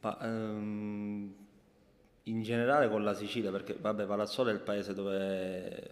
Ma, 0.01 0.17
um 0.21 1.33
in 2.25 2.43
generale 2.43 2.87
con 2.89 3.03
la 3.03 3.13
Sicilia, 3.15 3.51
perché 3.51 3.75
vabbè, 3.79 4.05
Palazzolo 4.05 4.49
è 4.49 4.53
il 4.53 4.59
paese 4.59 4.93
dove 4.93 5.89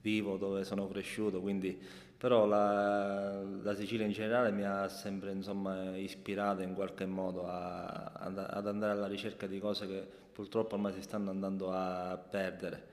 vivo, 0.00 0.36
dove 0.36 0.64
sono 0.64 0.86
cresciuto, 0.88 1.40
quindi, 1.40 1.78
però 2.16 2.46
la, 2.46 3.42
la 3.42 3.74
Sicilia 3.74 4.06
in 4.06 4.12
generale 4.12 4.52
mi 4.52 4.62
ha 4.64 4.86
sempre 4.88 5.32
insomma, 5.32 5.96
ispirato 5.96 6.62
in 6.62 6.74
qualche 6.74 7.06
modo 7.06 7.46
a, 7.48 8.12
ad 8.14 8.66
andare 8.66 8.92
alla 8.92 9.08
ricerca 9.08 9.46
di 9.46 9.58
cose 9.58 9.86
che 9.88 10.06
purtroppo 10.32 10.74
ormai 10.76 10.92
si 10.92 11.02
stanno 11.02 11.30
andando 11.30 11.72
a 11.72 12.16
perdere. 12.16 12.90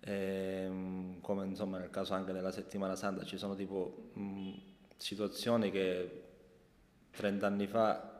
E, 0.00 0.62
ehm, 0.64 1.20
come 1.20 1.44
insomma, 1.46 1.78
nel 1.78 1.90
caso 1.90 2.14
anche 2.14 2.32
della 2.32 2.50
settimana 2.50 2.96
santa 2.96 3.24
ci 3.24 3.36
sono 3.38 3.54
tipo 3.54 4.10
mh, 4.14 4.52
situazioni 4.96 5.70
che 5.70 6.22
30 7.16 7.46
anni 7.46 7.66
fa 7.66 8.10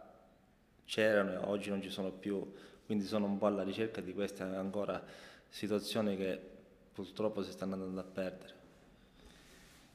c'erano 0.84 1.32
e 1.32 1.36
oggi 1.36 1.70
non 1.70 1.82
ci 1.82 1.90
sono 1.90 2.10
più 2.10 2.52
quindi 2.92 3.08
sono 3.08 3.24
un 3.24 3.38
po' 3.38 3.46
alla 3.46 3.62
ricerca 3.62 4.02
di 4.02 4.12
queste 4.12 4.42
ancora 4.42 5.02
situazioni 5.48 6.14
che 6.14 6.38
purtroppo 6.92 7.42
si 7.42 7.50
stanno 7.50 7.72
andando 7.72 8.00
a 8.00 8.04
perdere. 8.04 8.54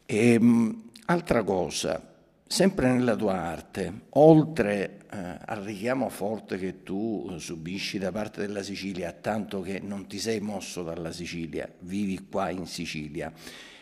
E, 0.06 0.34
ehm, 0.34 0.89
altra 1.06 1.44
cosa, 1.44 2.01
sempre 2.48 2.92
nella 2.92 3.16
tua 3.16 3.34
arte, 3.34 4.06
oltre 4.10 5.01
eh, 5.12 5.38
al 5.46 5.62
richiamo 5.62 6.10
forte 6.10 6.58
che 6.58 6.82
tu 6.82 7.36
subisci 7.38 8.00
da 8.00 8.12
parte 8.12 8.42
della 8.42 8.63
Sicilia, 8.63 9.12
tanto 9.12 9.62
che 9.62 9.80
non 9.80 10.08
ti 10.08 10.18
sei 10.18 10.39
mosso 10.39 10.82
dalla 10.82 11.12
Sicilia, 11.12 11.72
vivi 11.82 12.27
qua 12.30 12.50
in 12.50 12.66
Sicilia, 12.66 13.32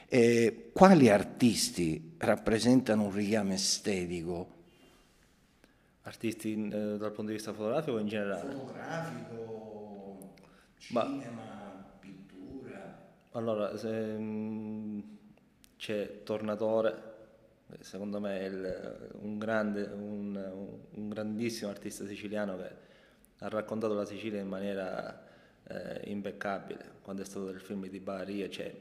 eh, 0.08 0.72
quali 0.74 1.10
artisti 1.10 2.16
rappresentano 2.18 3.04
un 3.04 3.14
richiamo 3.14 3.54
estetico 3.54 4.55
Artisti 6.06 6.54
eh, 6.54 6.98
dal 6.98 7.12
punto 7.12 7.32
di 7.32 7.34
vista 7.34 7.52
fotografico 7.52 7.98
in 7.98 8.08
generale? 8.08 8.52
Fotografico, 8.52 10.34
cinema, 10.78 11.10
Ma, 11.10 11.84
pittura. 12.00 13.08
Allora, 13.32 13.76
se, 13.76 13.90
mh, 13.90 14.22
mm, 14.22 15.00
c'è 15.78 16.22
Tornatore, 16.22 17.14
secondo 17.80 18.20
me 18.20 18.40
è 18.40 18.44
il, 18.44 19.10
un, 19.22 19.40
grande, 19.40 19.82
un, 19.82 20.80
un, 20.92 21.10
grandissimo 21.10 21.72
artista 21.72 22.06
siciliano 22.06 22.56
che 22.56 22.70
ha 23.40 23.50
raccontato 23.50 23.96
la 23.96 24.06
Sicilia 24.06 24.40
in 24.40 24.48
maniera 24.48 25.24
eh, 25.64 26.02
impeccabile. 26.12 26.98
Quando 27.02 27.24
è 27.24 27.26
stato 27.26 27.48
del 27.48 27.60
film 27.60 27.88
di 27.88 28.00
Baria, 28.00 28.48
cioè, 28.48 28.72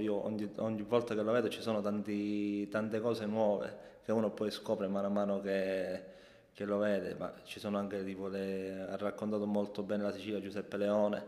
io 0.00 0.22
ogni, 0.22 0.52
ogni, 0.56 0.82
volta 0.82 1.14
che 1.14 1.22
lo 1.22 1.32
vedo 1.32 1.48
ci 1.48 1.62
sono 1.62 1.80
tanti, 1.80 2.68
tante 2.68 3.00
cose 3.00 3.24
nuove 3.24 3.86
che 4.04 4.12
uno 4.12 4.30
poi 4.30 4.50
scopre 4.50 4.86
man 4.86 5.10
mano 5.10 5.40
che 5.40 6.16
che 6.58 6.64
lo 6.64 6.78
vede, 6.78 7.14
ma 7.16 7.32
ci 7.44 7.60
sono 7.60 7.78
anche 7.78 8.04
tipo 8.04 8.26
le, 8.26 8.80
ha 8.80 8.96
raccontato 8.96 9.46
molto 9.46 9.84
bene 9.84 10.02
la 10.02 10.10
Sicilia 10.10 10.40
Giuseppe 10.40 10.76
Leone. 10.76 11.24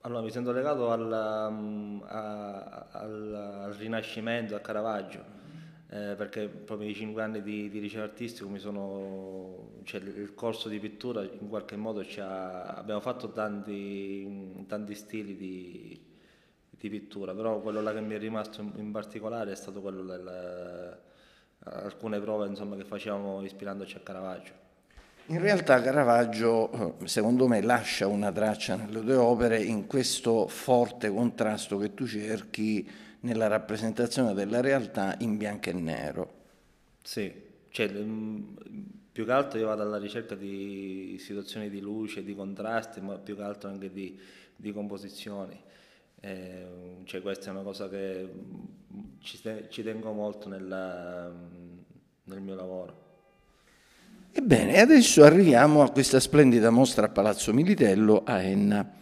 allora 0.00 0.20
mi 0.20 0.32
sento 0.32 0.50
legato 0.50 0.90
al, 0.90 1.48
mm, 1.52 2.00
a, 2.06 2.88
al, 2.90 3.34
al 3.34 3.72
Rinascimento, 3.74 4.56
a 4.56 4.58
Caravaggio, 4.58 5.24
eh, 5.90 6.14
perché 6.16 6.48
proprio 6.48 6.88
i 6.88 6.94
cinque 6.96 7.22
anni 7.22 7.40
di, 7.40 7.70
di 7.70 7.78
liceo 7.78 8.02
artistico 8.02 8.58
sono, 8.58 9.82
cioè 9.84 10.00
il 10.00 10.34
corso 10.34 10.68
di 10.68 10.80
pittura 10.80 11.22
in 11.22 11.48
qualche 11.48 11.76
modo 11.76 12.04
ci 12.04 12.18
ha, 12.18 12.62
abbiamo 12.74 13.00
fatto 13.00 13.30
tanti, 13.30 14.64
tanti 14.66 14.94
stili 14.96 15.36
di, 15.36 16.04
di 16.68 16.88
pittura, 16.88 17.32
però 17.32 17.60
quello 17.60 17.80
che 17.92 18.00
mi 18.00 18.16
è 18.16 18.18
rimasto 18.18 18.60
in, 18.60 18.72
in 18.74 18.90
particolare 18.90 19.52
è 19.52 19.56
stato 19.56 19.80
quello 19.80 20.02
del 20.02 21.14
alcune 21.72 22.20
prove 22.20 22.46
insomma, 22.46 22.76
che 22.76 22.84
facevamo 22.84 23.42
ispirandoci 23.42 23.96
a 23.96 24.00
Caravaggio. 24.00 24.64
In 25.28 25.40
realtà 25.40 25.80
Caravaggio, 25.80 26.98
eh, 27.00 27.08
secondo 27.08 27.48
me, 27.48 27.60
lascia 27.60 28.06
una 28.06 28.30
traccia 28.30 28.76
nelle 28.76 29.00
tue 29.00 29.16
opere 29.16 29.60
in 29.60 29.86
questo 29.86 30.46
forte 30.46 31.10
contrasto 31.10 31.78
che 31.78 31.94
tu 31.94 32.06
cerchi 32.06 32.88
nella 33.20 33.48
rappresentazione 33.48 34.34
della 34.34 34.60
realtà 34.60 35.16
in 35.18 35.36
bianco 35.36 35.70
e 35.70 35.72
nero. 35.72 36.34
Sì, 37.02 37.32
cioè, 37.70 37.90
mm, 37.90 38.56
più 39.10 39.24
che 39.24 39.32
altro 39.32 39.58
io 39.58 39.66
vado 39.66 39.82
alla 39.82 39.98
ricerca 39.98 40.36
di 40.36 41.16
situazioni 41.18 41.70
di 41.70 41.80
luce, 41.80 42.22
di 42.22 42.34
contrasti, 42.34 43.00
ma 43.00 43.16
più 43.18 43.34
che 43.34 43.42
altro 43.42 43.68
anche 43.68 43.90
di, 43.90 44.16
di 44.54 44.72
composizioni. 44.72 45.58
Eh, 46.20 46.66
cioè, 47.04 47.22
questa 47.22 47.48
è 47.48 47.52
una 47.52 47.62
cosa 47.62 47.88
che 47.88 48.28
mm, 48.28 49.02
ci, 49.20 49.40
ci 49.68 49.82
tengo 49.82 50.12
molto 50.12 50.48
nella, 50.48 51.28
mm, 51.28 51.78
nel 52.24 52.40
mio 52.40 52.54
lavoro. 52.54 53.04
Ebbene, 54.32 54.80
adesso 54.80 55.24
arriviamo 55.24 55.82
a 55.82 55.90
questa 55.90 56.20
splendida 56.20 56.70
mostra 56.70 57.06
a 57.06 57.08
Palazzo 57.08 57.52
Militello 57.54 58.22
a 58.24 58.42
Enna. 58.42 58.94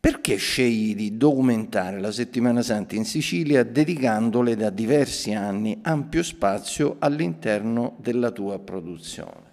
Perché 0.00 0.36
scegli 0.36 0.94
di 0.94 1.16
documentare 1.16 2.00
la 2.00 2.12
Settimana 2.12 2.62
Santa 2.62 2.94
in 2.94 3.04
Sicilia 3.04 3.64
dedicandole 3.64 4.54
da 4.54 4.70
diversi 4.70 5.34
anni 5.34 5.80
ampio 5.82 6.22
spazio 6.22 6.96
all'interno 7.00 7.96
della 7.98 8.30
tua 8.30 8.58
produzione? 8.60 9.46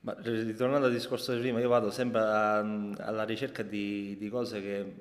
Ma 0.00 0.16
ritornando 0.20 0.86
al 0.86 0.92
discorso 0.92 1.34
di 1.34 1.40
prima, 1.40 1.58
io 1.58 1.68
vado 1.68 1.90
sempre 1.90 2.20
a, 2.20 2.58
alla 2.58 3.24
ricerca 3.24 3.64
di, 3.64 4.16
di 4.18 4.28
cose 4.28 4.62
che 4.62 4.94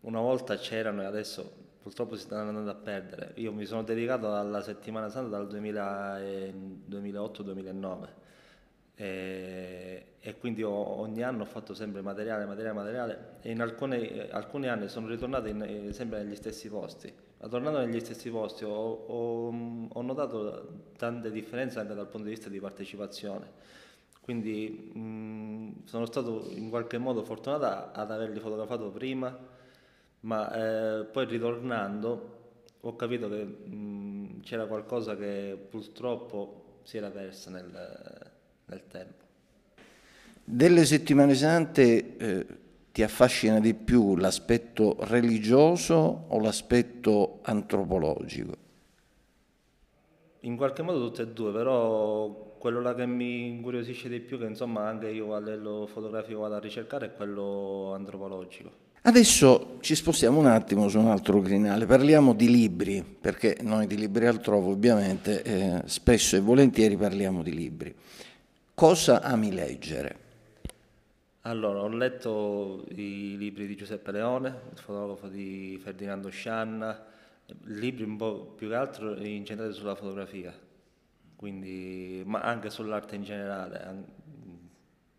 una 0.00 0.20
volta 0.20 0.56
c'erano 0.56 1.02
e 1.02 1.04
adesso 1.06 1.66
purtroppo 1.80 2.16
si 2.16 2.22
stanno 2.22 2.48
andando 2.48 2.70
a 2.70 2.74
perdere. 2.74 3.32
Io 3.36 3.52
mi 3.52 3.64
sono 3.64 3.82
dedicato 3.82 4.34
alla 4.34 4.60
settimana 4.60 5.08
santa 5.08 5.38
dal 5.38 5.46
2008-2009 5.48 8.08
e, 8.94 10.06
e, 10.18 10.38
quindi 10.38 10.62
ho, 10.62 10.72
ogni 10.72 11.22
anno 11.22 11.42
ho 11.42 11.46
fatto 11.46 11.72
sempre 11.72 12.02
materiale, 12.02 12.46
materiale, 12.46 12.74
materiale 12.74 13.36
e 13.42 13.52
in 13.52 13.60
alcune, 13.60 14.28
alcuni 14.28 14.66
anni 14.68 14.88
sono 14.88 15.06
ritornato 15.06 15.46
in, 15.48 15.90
sempre 15.92 16.22
negli 16.22 16.34
stessi 16.34 16.68
posti. 16.68 17.12
Ma 17.40 17.48
tornando 17.48 17.78
negli 17.78 18.00
stessi 18.00 18.30
posti 18.30 18.64
ho, 18.64 18.70
ho, 18.70 19.88
ho, 19.88 20.02
notato 20.02 20.86
tante 20.96 21.30
differenze 21.30 21.78
anche 21.78 21.94
dal 21.94 22.08
punto 22.08 22.26
di 22.26 22.34
vista 22.34 22.48
di 22.48 22.58
partecipazione. 22.58 23.76
Quindi 24.20 24.90
mh, 24.92 25.84
sono 25.84 26.04
stato 26.04 26.48
in 26.50 26.68
qualche 26.68 26.98
modo 26.98 27.22
fortunato 27.22 27.92
ad 27.98 28.10
averli 28.10 28.40
fotografato 28.40 28.90
prima 28.90 29.56
ma 30.28 30.52
eh, 30.52 31.04
poi 31.04 31.24
ritornando 31.24 32.36
ho 32.80 32.96
capito 32.96 33.30
che 33.30 33.44
mh, 33.44 34.40
c'era 34.42 34.66
qualcosa 34.66 35.16
che 35.16 35.58
purtroppo 35.70 36.80
si 36.82 36.98
era 36.98 37.10
persa 37.10 37.50
nel, 37.50 38.30
nel 38.66 38.82
tempo. 38.88 39.24
Delle 40.44 40.84
settimane 40.84 41.34
sante 41.34 42.16
eh, 42.16 42.46
ti 42.92 43.02
affascina 43.02 43.58
di 43.58 43.72
più 43.72 44.16
l'aspetto 44.16 44.96
religioso 45.00 46.24
o 46.28 46.38
l'aspetto 46.40 47.38
antropologico? 47.42 48.66
In 50.40 50.56
qualche 50.56 50.82
modo 50.82 51.06
tutte 51.06 51.22
e 51.22 51.28
due, 51.28 51.52
però 51.52 52.54
quello 52.58 52.80
là 52.80 52.94
che 52.94 53.06
mi 53.06 53.48
incuriosisce 53.48 54.08
di 54.08 54.20
più, 54.20 54.38
che 54.38 54.46
insomma 54.46 54.86
anche 54.86 55.08
io 55.08 55.34
a 55.34 55.38
livello 55.38 55.86
fotografico 55.86 56.40
vado 56.40 56.54
a 56.54 56.60
ricercare, 56.60 57.06
è 57.06 57.12
quello 57.12 57.92
antropologico. 57.94 58.86
Adesso 59.08 59.78
ci 59.80 59.94
spostiamo 59.94 60.38
un 60.38 60.44
attimo 60.44 60.86
su 60.90 60.98
un 60.98 61.08
altro 61.08 61.40
crinale, 61.40 61.86
parliamo 61.86 62.34
di 62.34 62.50
libri, 62.50 63.02
perché 63.02 63.56
noi 63.62 63.86
di 63.86 63.96
libri 63.96 64.26
altrove 64.26 64.68
ovviamente 64.68 65.42
eh, 65.42 65.82
spesso 65.86 66.36
e 66.36 66.40
volentieri 66.40 66.94
parliamo 66.94 67.42
di 67.42 67.54
libri. 67.54 67.94
Cosa 68.74 69.22
ami 69.22 69.50
leggere? 69.50 70.18
Allora, 71.40 71.80
ho 71.80 71.88
letto 71.88 72.84
i 72.90 73.38
libri 73.38 73.66
di 73.66 73.76
Giuseppe 73.76 74.12
Leone, 74.12 74.48
il 74.74 74.78
fotografo 74.78 75.26
di 75.28 75.80
Ferdinando 75.82 76.28
Scianna, 76.28 77.02
libri 77.64 78.02
un 78.02 78.18
po' 78.18 78.52
più 78.56 78.68
che 78.68 78.74
altro 78.74 79.16
incentrati 79.16 79.72
sulla 79.72 79.94
fotografia, 79.94 80.52
quindi, 81.34 82.22
ma 82.26 82.40
anche 82.40 82.68
sull'arte 82.68 83.16
in 83.16 83.22
generale. 83.22 84.04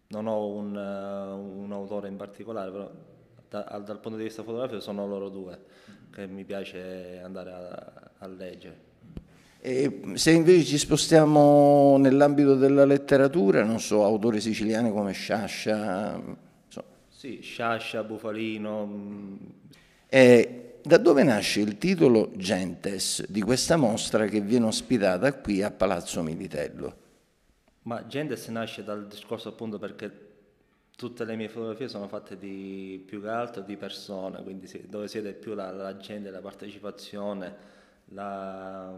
Non 0.09 0.27
ho 0.27 0.45
un, 0.45 0.75
un 0.75 1.71
autore 1.71 2.07
in 2.07 2.17
particolare, 2.17 2.69
però 2.69 2.91
da, 3.49 3.81
dal 3.83 3.99
punto 3.99 4.17
di 4.17 4.23
vista 4.23 4.43
fotografico 4.43 4.79
sono 4.79 5.07
loro 5.07 5.29
due 5.29 5.59
che 6.11 6.27
mi 6.27 6.43
piace 6.43 7.19
andare 7.23 7.51
a, 7.51 8.11
a 8.19 8.27
leggere. 8.27 8.87
E 9.61 10.01
se 10.13 10.31
invece 10.31 10.63
ci 10.63 10.77
spostiamo 10.77 11.97
nell'ambito 11.97 12.55
della 12.55 12.85
letteratura, 12.85 13.63
non 13.63 13.79
so, 13.79 14.05
autori 14.05 14.39
siciliani 14.39 14.89
come 14.91 15.11
Sciascia. 15.11 16.21
So. 16.69 16.83
Sì, 17.09 17.39
Sciascia, 17.41 18.03
Bufalino. 18.03 18.85
Mm. 18.85 19.35
E 20.07 20.75
da 20.81 20.97
dove 20.97 21.23
nasce 21.23 21.59
il 21.59 21.77
titolo 21.77 22.31
Gentes 22.35 23.25
di 23.27 23.41
questa 23.41 23.75
mostra 23.75 24.27
che 24.27 24.39
viene 24.39 24.65
ospitata 24.65 25.33
qui 25.33 25.61
a 25.61 25.71
Palazzo 25.71 26.23
Militello? 26.23 26.95
Ma 27.83 28.07
Gentes 28.07 28.47
nasce 28.47 28.83
dal 28.83 29.07
discorso 29.07 29.49
appunto 29.49 29.77
perché 29.77 30.28
tutte 30.99 31.23
le 31.23 31.37
mie 31.37 31.47
fotografie 31.47 31.87
sono 31.87 32.09
fatte 32.09 32.37
di 32.37 33.01
più 33.05 33.21
che 33.21 33.29
altro 33.29 33.61
di 33.61 33.77
persone, 33.77 34.43
quindi 34.43 34.69
dove 34.89 35.07
si 35.07 35.21
vede 35.21 35.33
più 35.33 35.53
la, 35.53 35.71
la 35.71 35.95
gente, 35.95 36.29
la 36.29 36.41
partecipazione, 36.41 37.55
la, 38.09 38.93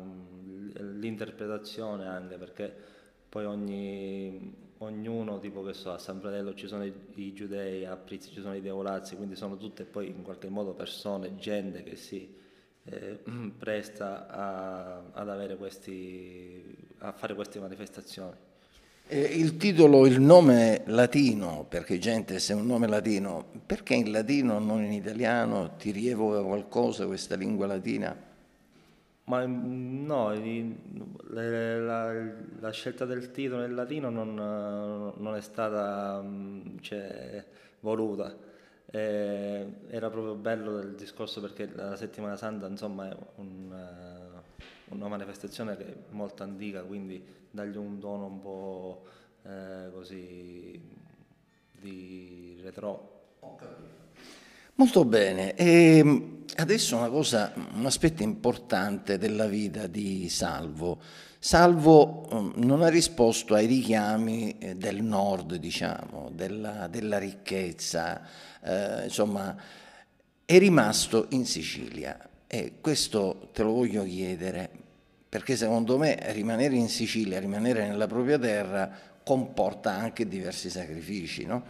l'interpretazione 0.73 2.07
anche, 2.07 2.37
perché 2.37 2.75
poi 3.29 3.45
ogni, 3.45 4.51
ognuno, 4.79 5.39
tipo 5.39 5.61
che 5.61 5.73
so, 5.73 5.93
a 5.93 5.99
San 5.99 6.19
Fratello 6.19 6.55
ci 6.55 6.67
sono 6.67 6.85
i, 6.85 6.93
i 7.17 7.33
giudei, 7.33 7.85
a 7.85 7.95
Prizzi 7.95 8.31
ci 8.31 8.41
sono 8.41 8.55
i 8.55 8.61
devolazzi, 8.61 9.15
quindi 9.15 9.35
sono 9.35 9.55
tutte 9.55 9.83
poi 9.85 10.07
in 10.07 10.23
qualche 10.23 10.49
modo 10.49 10.73
persone, 10.73 11.35
gente 11.35 11.83
che 11.83 11.95
si 11.95 12.35
eh, 12.85 13.19
presta 13.59 14.27
a, 14.27 15.03
ad 15.11 15.29
avere 15.29 15.55
questi, 15.55 16.75
a 16.97 17.11
fare 17.11 17.35
queste 17.35 17.59
manifestazioni. 17.59 18.49
Il 19.13 19.57
titolo, 19.57 20.05
il 20.05 20.21
nome 20.21 20.83
latino, 20.85 21.65
perché 21.67 21.97
gente 21.97 22.39
se 22.39 22.53
è 22.53 22.55
un 22.55 22.65
nome 22.65 22.87
latino, 22.87 23.45
perché 23.65 23.93
in 23.93 24.09
latino 24.09 24.57
non 24.57 24.85
in 24.85 24.93
italiano? 24.93 25.75
Ti 25.75 25.91
rievoca 25.91 26.41
qualcosa 26.41 27.05
questa 27.05 27.35
lingua 27.35 27.67
latina? 27.67 28.15
Ma 29.25 29.45
mm, 29.45 30.05
no, 30.05 30.33
la, 31.29 32.13
la 32.61 32.71
scelta 32.71 33.03
del 33.03 33.31
titolo 33.31 33.65
in 33.65 33.75
latino 33.75 34.09
non, 34.09 34.33
non 34.33 35.35
è 35.35 35.41
stata 35.41 36.21
mm, 36.23 36.77
cioè, 36.79 37.45
voluta. 37.81 38.33
Eh, 38.85 39.67
era 39.89 40.09
proprio 40.09 40.35
bello 40.35 40.79
il 40.79 40.95
discorso 40.95 41.41
perché 41.41 41.69
la 41.73 41.97
settimana 41.97 42.37
santa 42.37 42.67
insomma 42.67 43.09
è 43.09 43.15
un, 43.35 43.73
una 44.91 45.07
manifestazione 45.07 45.77
che 45.77 45.85
è 45.85 45.95
molto 46.09 46.43
antica, 46.43 46.83
quindi 46.83 47.23
dargli 47.49 47.77
un 47.77 47.99
tono 47.99 48.25
un 48.25 48.39
po' 48.41 49.03
eh, 49.43 49.91
così 49.91 50.79
di 51.79 52.59
retro. 52.61 53.19
Molto 54.75 55.05
bene, 55.05 55.53
e 55.55 55.97
ehm, 55.97 56.43
adesso 56.55 56.95
una 56.95 57.09
cosa, 57.09 57.53
un 57.73 57.85
aspetto 57.85 58.23
importante 58.23 59.17
della 59.17 59.47
vita 59.47 59.87
di 59.87 60.29
Salvo. 60.29 60.99
Salvo 61.37 62.27
um, 62.31 62.53
non 62.57 62.83
ha 62.83 62.87
risposto 62.87 63.55
ai 63.55 63.65
richiami 63.65 64.57
eh, 64.59 64.75
del 64.75 65.01
nord, 65.01 65.55
diciamo, 65.55 66.29
della, 66.33 66.87
della 66.87 67.17
ricchezza, 67.17 68.21
eh, 68.61 69.05
insomma, 69.05 69.55
è 70.45 70.57
rimasto 70.59 71.25
in 71.29 71.45
Sicilia. 71.45 72.29
E 72.53 72.73
questo 72.81 73.47
te 73.53 73.63
lo 73.63 73.71
voglio 73.71 74.03
chiedere, 74.03 74.69
perché 75.29 75.55
secondo 75.55 75.97
me 75.97 76.19
rimanere 76.33 76.75
in 76.75 76.89
Sicilia, 76.89 77.39
rimanere 77.39 77.87
nella 77.87 78.07
propria 78.07 78.37
terra, 78.37 78.91
comporta 79.23 79.93
anche 79.93 80.27
diversi 80.27 80.69
sacrifici. 80.69 81.45
No? 81.45 81.63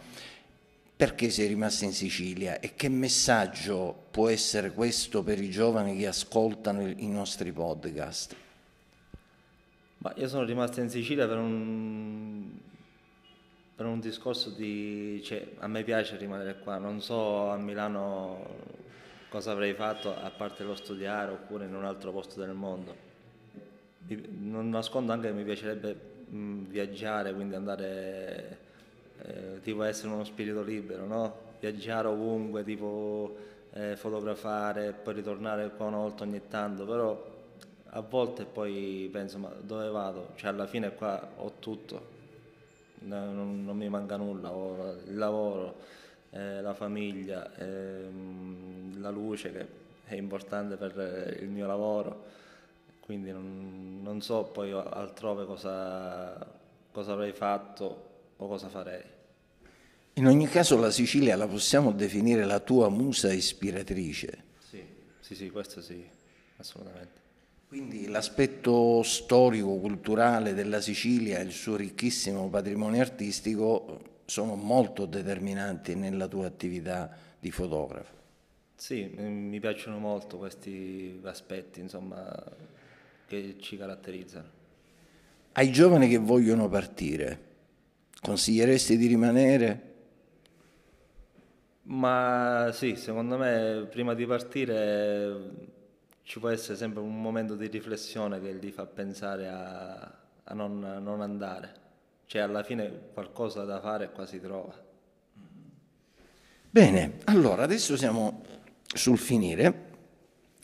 Perché 0.96 1.30
sei 1.30 1.46
rimasto 1.46 1.84
in 1.84 1.92
Sicilia 1.92 2.58
e 2.58 2.74
che 2.74 2.88
messaggio 2.88 4.06
può 4.10 4.28
essere 4.28 4.72
questo 4.72 5.22
per 5.22 5.40
i 5.40 5.50
giovani 5.50 5.96
che 5.96 6.08
ascoltano 6.08 6.84
i 6.84 7.06
nostri 7.06 7.52
podcast? 7.52 8.34
Ma 9.98 10.12
io 10.16 10.26
sono 10.26 10.42
rimasto 10.42 10.80
in 10.80 10.90
Sicilia 10.90 11.28
per 11.28 11.38
un, 11.38 12.58
per 13.76 13.86
un 13.86 14.00
discorso 14.00 14.50
di... 14.50 15.22
Cioè, 15.22 15.46
a 15.58 15.68
me 15.68 15.84
piace 15.84 16.16
rimanere 16.16 16.58
qua, 16.58 16.78
non 16.78 17.00
so 17.00 17.50
a 17.50 17.56
Milano 17.56 18.81
cosa 19.32 19.50
avrei 19.50 19.74
fatto 19.74 20.14
a 20.14 20.30
parte 20.30 20.62
lo 20.62 20.76
studiare 20.76 21.32
oppure 21.32 21.64
in 21.64 21.74
un 21.74 21.84
altro 21.84 22.12
posto 22.12 22.38
del 22.38 22.52
mondo 22.52 23.10
non 24.40 24.68
nascondo 24.68 25.12
anche 25.12 25.28
che 25.28 25.32
mi 25.34 25.44
piacerebbe 25.44 25.96
mh, 26.28 26.64
viaggiare, 26.66 27.32
quindi 27.32 27.54
andare, 27.54 28.58
eh, 29.22 29.60
tipo 29.62 29.82
essere 29.82 30.12
uno 30.12 30.24
spirito 30.24 30.62
libero, 30.62 31.06
no? 31.06 31.50
Viaggiare 31.60 32.08
ovunque, 32.08 32.64
tipo 32.64 33.36
eh, 33.72 33.96
fotografare, 33.96 34.92
poi 34.92 35.14
ritornare 35.14 35.70
qua 35.76 35.86
una 35.86 35.98
volta 35.98 36.24
ogni 36.24 36.42
tanto, 36.48 36.84
però 36.84 37.30
a 37.94 38.00
volte 38.00 38.44
poi 38.44 39.08
penso 39.12 39.38
ma 39.38 39.52
dove 39.60 39.88
vado? 39.88 40.30
Cioè 40.36 40.50
alla 40.50 40.66
fine 40.66 40.94
qua 40.94 41.30
ho 41.36 41.52
tutto, 41.58 42.10
non, 43.00 43.64
non 43.64 43.76
mi 43.76 43.88
manca 43.88 44.16
nulla, 44.16 44.50
ho 44.52 44.96
il 45.06 45.16
lavoro, 45.16 45.76
eh, 46.34 46.60
la 46.60 46.74
famiglia, 46.74 47.54
ehm, 47.56 49.00
la 49.00 49.10
luce 49.10 49.52
che 49.52 49.66
è 50.06 50.14
importante 50.14 50.76
per 50.76 51.38
il 51.40 51.48
mio 51.48 51.66
lavoro, 51.66 52.24
quindi 53.00 53.30
non, 53.30 54.00
non 54.02 54.22
so 54.22 54.44
poi 54.44 54.72
altrove 54.72 55.44
cosa, 55.44 56.46
cosa 56.90 57.12
avrei 57.12 57.32
fatto 57.32 58.10
o 58.36 58.48
cosa 58.48 58.68
farei. 58.68 59.02
In 60.14 60.26
ogni 60.26 60.46
caso 60.46 60.78
la 60.78 60.90
Sicilia 60.90 61.36
la 61.36 61.46
possiamo 61.46 61.92
definire 61.92 62.44
la 62.44 62.60
tua 62.60 62.88
musa 62.88 63.32
ispiratrice. 63.32 64.44
Sì, 64.58 64.84
sì, 65.20 65.34
sì, 65.34 65.50
questo 65.50 65.80
sì, 65.80 66.04
assolutamente. 66.58 67.20
Quindi 67.66 68.08
l'aspetto 68.08 69.02
storico-culturale 69.02 70.52
della 70.52 70.82
Sicilia 70.82 71.38
e 71.38 71.44
il 71.44 71.52
suo 71.52 71.76
ricchissimo 71.76 72.50
patrimonio 72.50 73.00
artistico 73.00 74.11
sono 74.24 74.54
molto 74.54 75.06
determinanti 75.06 75.94
nella 75.94 76.28
tua 76.28 76.46
attività 76.46 77.10
di 77.38 77.50
fotografo. 77.50 78.20
Sì, 78.74 79.04
mi 79.04 79.60
piacciono 79.60 79.98
molto 79.98 80.38
questi 80.38 81.20
aspetti 81.22 81.80
insomma, 81.80 82.26
che 83.26 83.56
ci 83.60 83.76
caratterizzano. 83.76 84.60
Ai 85.52 85.70
giovani 85.70 86.08
che 86.08 86.18
vogliono 86.18 86.68
partire, 86.68 87.38
consiglieresti 88.20 88.96
di 88.96 89.06
rimanere? 89.06 89.92
Ma 91.84 92.70
sì, 92.72 92.96
secondo 92.96 93.36
me 93.36 93.86
prima 93.90 94.14
di 94.14 94.24
partire 94.24 95.70
ci 96.22 96.38
può 96.38 96.48
essere 96.48 96.76
sempre 96.76 97.02
un 97.02 97.20
momento 97.20 97.56
di 97.56 97.66
riflessione 97.66 98.40
che 98.40 98.54
gli 98.54 98.70
fa 98.70 98.86
pensare 98.86 99.48
a, 99.48 100.00
a 100.44 100.54
non, 100.54 100.78
non, 101.02 101.20
andare. 101.20 101.74
Cioè 102.32 102.40
alla 102.40 102.62
fine 102.62 102.90
qualcosa 103.12 103.64
da 103.64 103.78
fare 103.78 104.10
qua 104.10 104.24
si 104.24 104.40
trova. 104.40 104.72
Bene, 106.70 107.18
allora 107.24 107.62
adesso 107.62 107.94
siamo 107.94 108.40
sul 108.86 109.18
finire. 109.18 109.90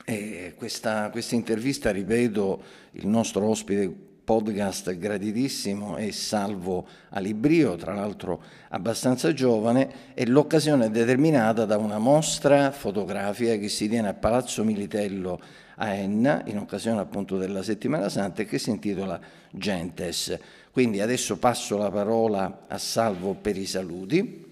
E 0.02 0.54
questa, 0.56 1.10
questa 1.10 1.34
intervista, 1.34 1.90
ripeto, 1.90 2.62
il 2.92 3.06
nostro 3.06 3.46
ospite 3.46 3.86
podcast 4.24 4.96
graditissimo 4.96 5.98
e 5.98 6.10
Salvo 6.10 6.86
Alibrio, 7.10 7.76
tra 7.76 7.92
l'altro 7.92 8.42
abbastanza 8.70 9.34
giovane, 9.34 10.14
e 10.14 10.26
l'occasione 10.26 10.86
è 10.86 10.90
determinata 10.90 11.66
da 11.66 11.76
una 11.76 11.98
mostra 11.98 12.70
fotografica 12.70 13.56
che 13.56 13.68
si 13.68 13.90
tiene 13.90 14.08
a 14.08 14.14
Palazzo 14.14 14.64
Militello 14.64 15.38
a 15.76 15.92
Enna, 15.92 16.42
in 16.46 16.56
occasione 16.56 17.00
appunto 17.00 17.36
della 17.36 17.62
Settimana 17.62 18.08
Santa, 18.08 18.40
e 18.40 18.46
che 18.46 18.58
si 18.58 18.70
intitola 18.70 19.20
Gentes. 19.50 20.38
Quindi 20.78 21.00
adesso 21.00 21.38
passo 21.38 21.76
la 21.76 21.90
parola 21.90 22.66
a 22.68 22.78
Salvo 22.78 23.34
per 23.34 23.56
i 23.56 23.66
saluti. 23.66 24.44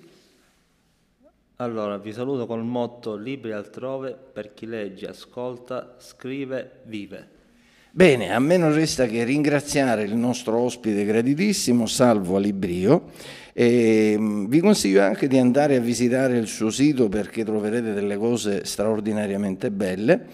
Allora, 1.58 1.98
vi 1.98 2.12
saluto 2.12 2.46
col 2.46 2.64
motto 2.64 3.14
Libri 3.14 3.52
altrove 3.52 4.18
per 4.32 4.52
chi 4.52 4.66
legge, 4.66 5.06
ascolta, 5.06 5.94
scrive, 5.98 6.80
vive. 6.86 7.28
Bene, 7.92 8.34
a 8.34 8.40
me 8.40 8.56
non 8.56 8.74
resta 8.74 9.06
che 9.06 9.22
ringraziare 9.22 10.02
il 10.02 10.16
nostro 10.16 10.58
ospite 10.58 11.04
graditissimo, 11.04 11.86
Salvo 11.86 12.34
Alibrio. 12.34 13.10
E 13.52 14.16
mm, 14.18 14.46
vi 14.46 14.58
consiglio 14.58 15.02
anche 15.02 15.28
di 15.28 15.38
andare 15.38 15.76
a 15.76 15.80
visitare 15.80 16.38
il 16.38 16.48
suo 16.48 16.70
sito 16.70 17.08
perché 17.08 17.44
troverete 17.44 17.92
delle 17.92 18.16
cose 18.16 18.64
straordinariamente 18.64 19.70
belle. 19.70 20.26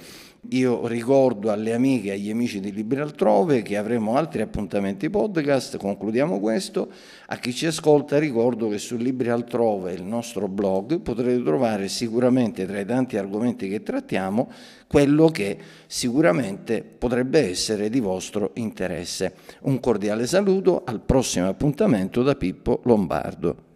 Io 0.48 0.88
ricordo 0.88 1.52
alle 1.52 1.72
amiche 1.72 2.08
e 2.08 2.12
agli 2.14 2.28
amici 2.28 2.58
di 2.58 2.72
Libri 2.72 2.98
Altrove 2.98 3.62
che 3.62 3.76
avremo 3.76 4.16
altri 4.16 4.42
appuntamenti 4.42 5.08
podcast, 5.08 5.76
concludiamo 5.76 6.40
questo. 6.40 6.90
A 7.26 7.36
chi 7.36 7.54
ci 7.54 7.66
ascolta 7.66 8.18
ricordo 8.18 8.68
che 8.68 8.78
su 8.78 8.96
Libri 8.96 9.28
Altrove, 9.28 9.92
il 9.92 10.02
nostro 10.02 10.48
blog, 10.48 10.98
potrete 10.98 11.40
trovare 11.44 11.86
sicuramente 11.86 12.66
tra 12.66 12.80
i 12.80 12.84
tanti 12.84 13.16
argomenti 13.16 13.68
che 13.68 13.84
trattiamo 13.84 14.50
quello 14.88 15.28
che 15.28 15.56
sicuramente 15.86 16.82
potrebbe 16.82 17.48
essere 17.48 17.88
di 17.88 18.00
vostro 18.00 18.50
interesse. 18.54 19.34
Un 19.60 19.78
cordiale 19.78 20.26
saluto, 20.26 20.82
al 20.84 21.00
prossimo 21.00 21.46
appuntamento 21.46 22.24
da 22.24 22.34
Pippo 22.34 22.80
Lombardo. 22.82 23.70